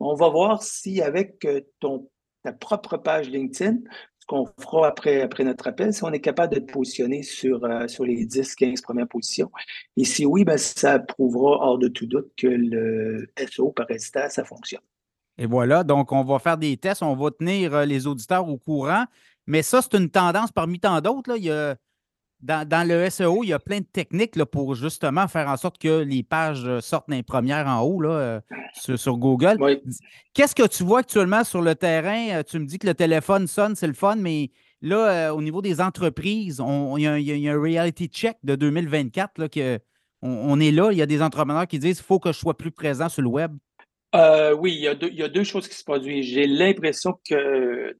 [0.00, 2.10] On va voir si avec euh, ton,
[2.42, 3.78] ta propre page LinkedIn,
[4.28, 8.82] qu'on fera après, notre appel, si on est capable de positionner sur, euh, les 10-15
[8.82, 9.50] premières positions.
[9.96, 14.28] Et si oui, ben, ça prouvera hors de tout doute que le SEO par résultat,
[14.28, 14.82] ça fonctionne.
[15.38, 18.58] Et voilà, donc on va faire des tests, on va tenir euh, les auditeurs au
[18.58, 19.04] courant.
[19.46, 21.36] Mais ça, c'est une tendance parmi tant d'autres.
[21.36, 21.76] Il y a
[22.40, 25.78] dans, le SEO, il y a plein de techniques là, pour justement faire en sorte
[25.78, 28.40] que les pages euh, sortent d'un première en haut là, euh,
[28.74, 29.56] sur, Google.
[30.34, 32.38] Qu'est-ce que tu vois actuellement sur le terrain?
[32.38, 34.50] Euh, tu me dis que le téléphone sonne, c'est le fun, mais
[34.82, 36.62] là, au niveau des entreprises,
[36.96, 39.80] il, y a, un reality check de 2024 là, que
[40.22, 40.90] on, est là.
[40.90, 43.22] Il y a des entrepreneurs qui disent qu'il faut que je sois plus présent sur
[43.22, 43.52] le web.
[44.14, 46.26] oui, il y, a deux, il y, a deux, choses qui se produisent.
[46.26, 47.96] J'ai l'impression que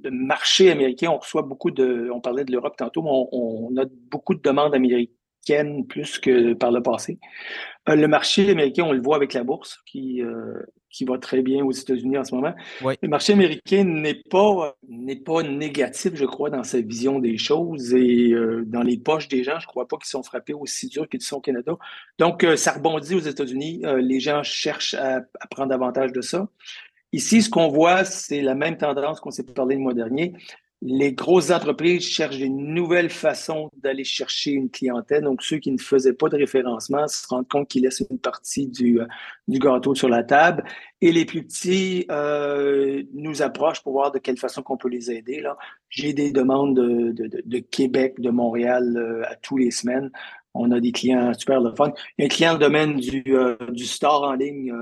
[0.00, 3.84] de marché américain, on reçoit beaucoup de, on parlait de l'Europe tantôt, mais on, a
[4.10, 7.18] beaucoup de demandes américaines plus que par le passé.
[7.88, 10.54] Euh, le marché américain, on le voit avec la bourse qui, euh,
[10.90, 12.54] qui va très bien aux États-Unis en ce moment.
[12.82, 17.94] Le marché américain n'est pas, n'est pas négatif, je crois, dans sa vision des choses
[17.94, 20.88] et euh, dans les poches des gens, je ne crois pas qu'ils sont frappés aussi
[20.88, 21.76] dur qu'ils sont au Canada.
[22.18, 23.82] Donc, ça rebondit aux États-Unis.
[23.98, 26.48] les gens cherchent à, à prendre avantage de ça.
[27.14, 30.32] Ici, ce qu'on voit, c'est la même tendance qu'on s'est parlé le mois dernier.
[30.82, 35.22] Les grosses entreprises cherchent des nouvelles façons d'aller chercher une clientèle.
[35.22, 38.66] Donc, ceux qui ne faisaient pas de référencement se rendent compte qu'ils laissent une partie
[38.66, 39.06] du, euh,
[39.48, 40.64] gâteau sur la table.
[41.00, 45.12] Et les plus petits euh, nous approchent pour voir de quelle façon qu'on peut les
[45.12, 45.40] aider.
[45.40, 45.56] Là.
[45.90, 50.10] J'ai des demandes de, Québec, de Montréal euh, à tous les semaines.
[50.52, 51.92] On a des clients super le fun.
[52.18, 54.74] Un client dans le domaine du, store en ligne,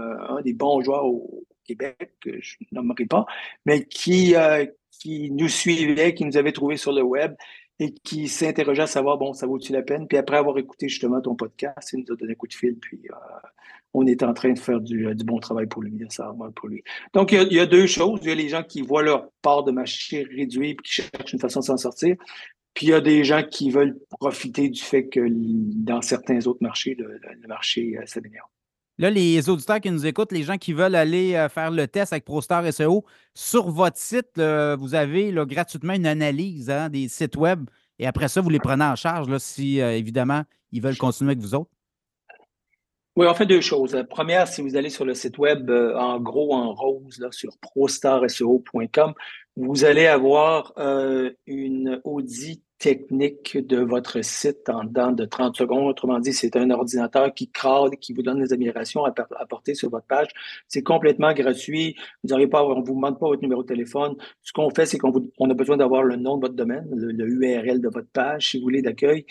[0.45, 3.27] des bons joueurs au, Québec, que je nommerai pas,
[3.67, 7.35] mais qui, euh, qui nous suivait, qui nous avait trouvé sur le web
[7.79, 10.07] et qui s'interrogeait à savoir, bon, ça vaut-il la peine?
[10.07, 12.77] Puis après avoir écouté justement ton podcast, il nous a donné un coup de fil,
[12.79, 13.49] puis euh,
[13.95, 16.83] on est en train de faire du, du bon travail pour lui, ça pour lui.
[17.13, 18.21] Donc, il y, a, deux choses.
[18.23, 21.33] Il y a les gens qui voient leur part de marché réduit et qui cherchent
[21.33, 22.17] une façon de s'en sortir.
[22.75, 26.63] Puis il y a des gens qui veulent profiter du fait que dans certains autres
[26.63, 28.51] marchés, le, marché euh, s'améliore.
[28.99, 32.13] Là, les auditeurs qui nous écoutent, les gens qui veulent aller euh, faire le test
[32.13, 37.65] avec ProStar SEO, sur votre site, vous avez gratuitement une analyse hein, des sites web
[38.03, 41.41] et après ça, vous les prenez en charge si, euh, évidemment, ils veulent continuer avec
[41.41, 41.71] vous autres.
[43.15, 43.95] Oui, on fait deux choses.
[43.95, 47.29] La première, si vous allez sur le site web, euh, en gros, en rose, là,
[47.31, 49.15] sur prostarseo.com,
[49.57, 50.73] vous allez avoir
[51.47, 55.89] une audit technique de votre site en dedans de 30 secondes.
[55.89, 59.89] Autrement dit, c'est un ordinateur qui crade, qui vous donne des améliorations à apporter sur
[59.89, 60.27] votre page.
[60.67, 61.95] C'est complètement gratuit.
[62.25, 64.17] Vous n'aurez pas, on vous demande pas votre numéro de téléphone.
[64.43, 67.29] Ce qu'on fait, c'est qu'on on a besoin d'avoir le nom de votre domaine, le,
[67.29, 69.27] URL de votre page, si vous voulez, d'accueil.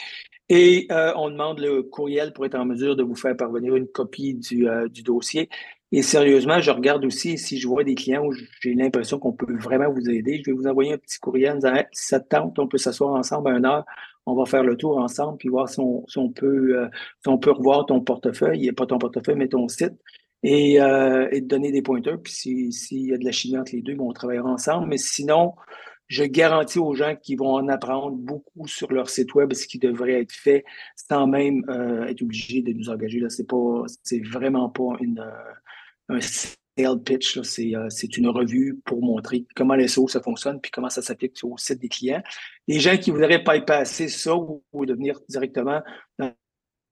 [0.47, 3.87] Et euh, on demande le courriel pour être en mesure de vous faire parvenir une
[3.87, 5.49] copie du, euh, du dossier.
[5.93, 9.57] Et sérieusement, je regarde aussi si je vois des clients où j'ai l'impression qu'on peut
[9.57, 10.41] vraiment vous aider.
[10.45, 13.13] Je vais vous envoyer un petit courriel en disant si ça tente, on peut s'asseoir
[13.13, 13.85] ensemble à une heure,
[14.25, 16.87] on va faire le tour ensemble, puis voir si on, peut, euh,
[17.21, 19.93] si on peut revoir ton portefeuille, pas ton portefeuille, mais ton site,
[20.43, 22.21] et, euh, et te donner des pointeurs.
[22.21, 24.87] Puis s'il y a de la chimie entre les deux, bon, on travaillera ensemble.
[24.87, 25.55] Mais sinon,
[26.07, 29.79] je garantis aux gens qui vont en apprendre beaucoup sur leur site web, ce qui
[29.79, 30.65] devrait être fait
[31.09, 33.19] sans même euh, être obligé de nous engager.
[33.19, 35.31] Là, c'est pas, c'est vraiment pas une, euh,
[36.11, 37.41] un sales pitch.
[37.41, 41.01] C'est, euh, c'est une revue pour montrer comment les SEO ça fonctionne puis comment ça
[41.01, 42.23] s'applique au site des clients.
[42.67, 45.81] Les gens qui voudraient pas y passer ça ou, ou devenir directement
[46.17, 46.33] dans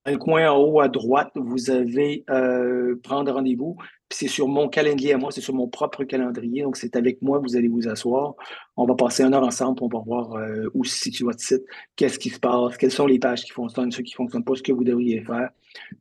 [0.06, 3.78] le coin en haut à droite, vous avez euh, prendre rendez-vous.
[4.10, 6.64] Puis c'est sur mon calendrier à moi, c'est sur mon propre calendrier.
[6.64, 8.34] Donc, c'est avec moi, vous allez vous asseoir.
[8.76, 11.62] On va passer une heure ensemble, on va voir euh, où se situe votre site,
[11.96, 14.56] qu'est-ce qui se passe, quelles sont les pages qui fonctionnent, ceux qui ne fonctionnent pas,
[14.56, 15.50] ce que vous devriez faire.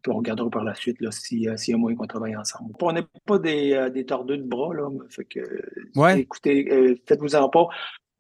[0.00, 2.34] Puis on regardera par la suite là, si, euh, s'il y a moyen qu'on travaille
[2.34, 2.72] ensemble.
[2.80, 4.88] On n'est pas des, euh, des tordeux de bras, là.
[5.10, 5.40] Fait que,
[5.94, 6.20] Ouais.
[6.20, 7.68] écoutez, euh, faites-vous-en pas.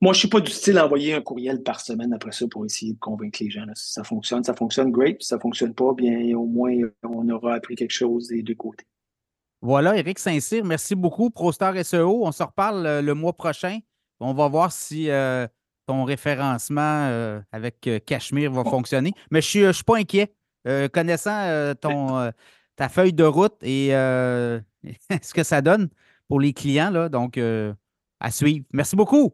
[0.02, 2.64] Moi, je suis pas du style à envoyer un courriel par semaine après ça pour
[2.66, 3.64] essayer de convaincre les gens.
[3.64, 3.72] là.
[3.74, 5.16] Si ça fonctionne, ça fonctionne great.
[5.22, 6.72] Si ça fonctionne pas, bien, au moins,
[7.02, 8.84] on aura appris quelque chose des deux côtés.
[9.60, 11.30] Voilà, Eric Saint-Cyr, merci beaucoup.
[11.30, 13.80] ProStar SEO, on se reparle euh, le mois prochain.
[14.20, 15.46] On va voir si euh,
[15.86, 19.12] ton référencement euh, avec Cachemire va fonctionner.
[19.30, 20.32] Mais je ne suis pas inquiet.
[20.66, 22.32] Euh, connaissant ton,
[22.76, 25.88] ta feuille de route et ce que ça donne
[26.28, 27.38] pour les clients, là, donc
[28.20, 28.64] à suivre.
[28.72, 29.32] Merci beaucoup.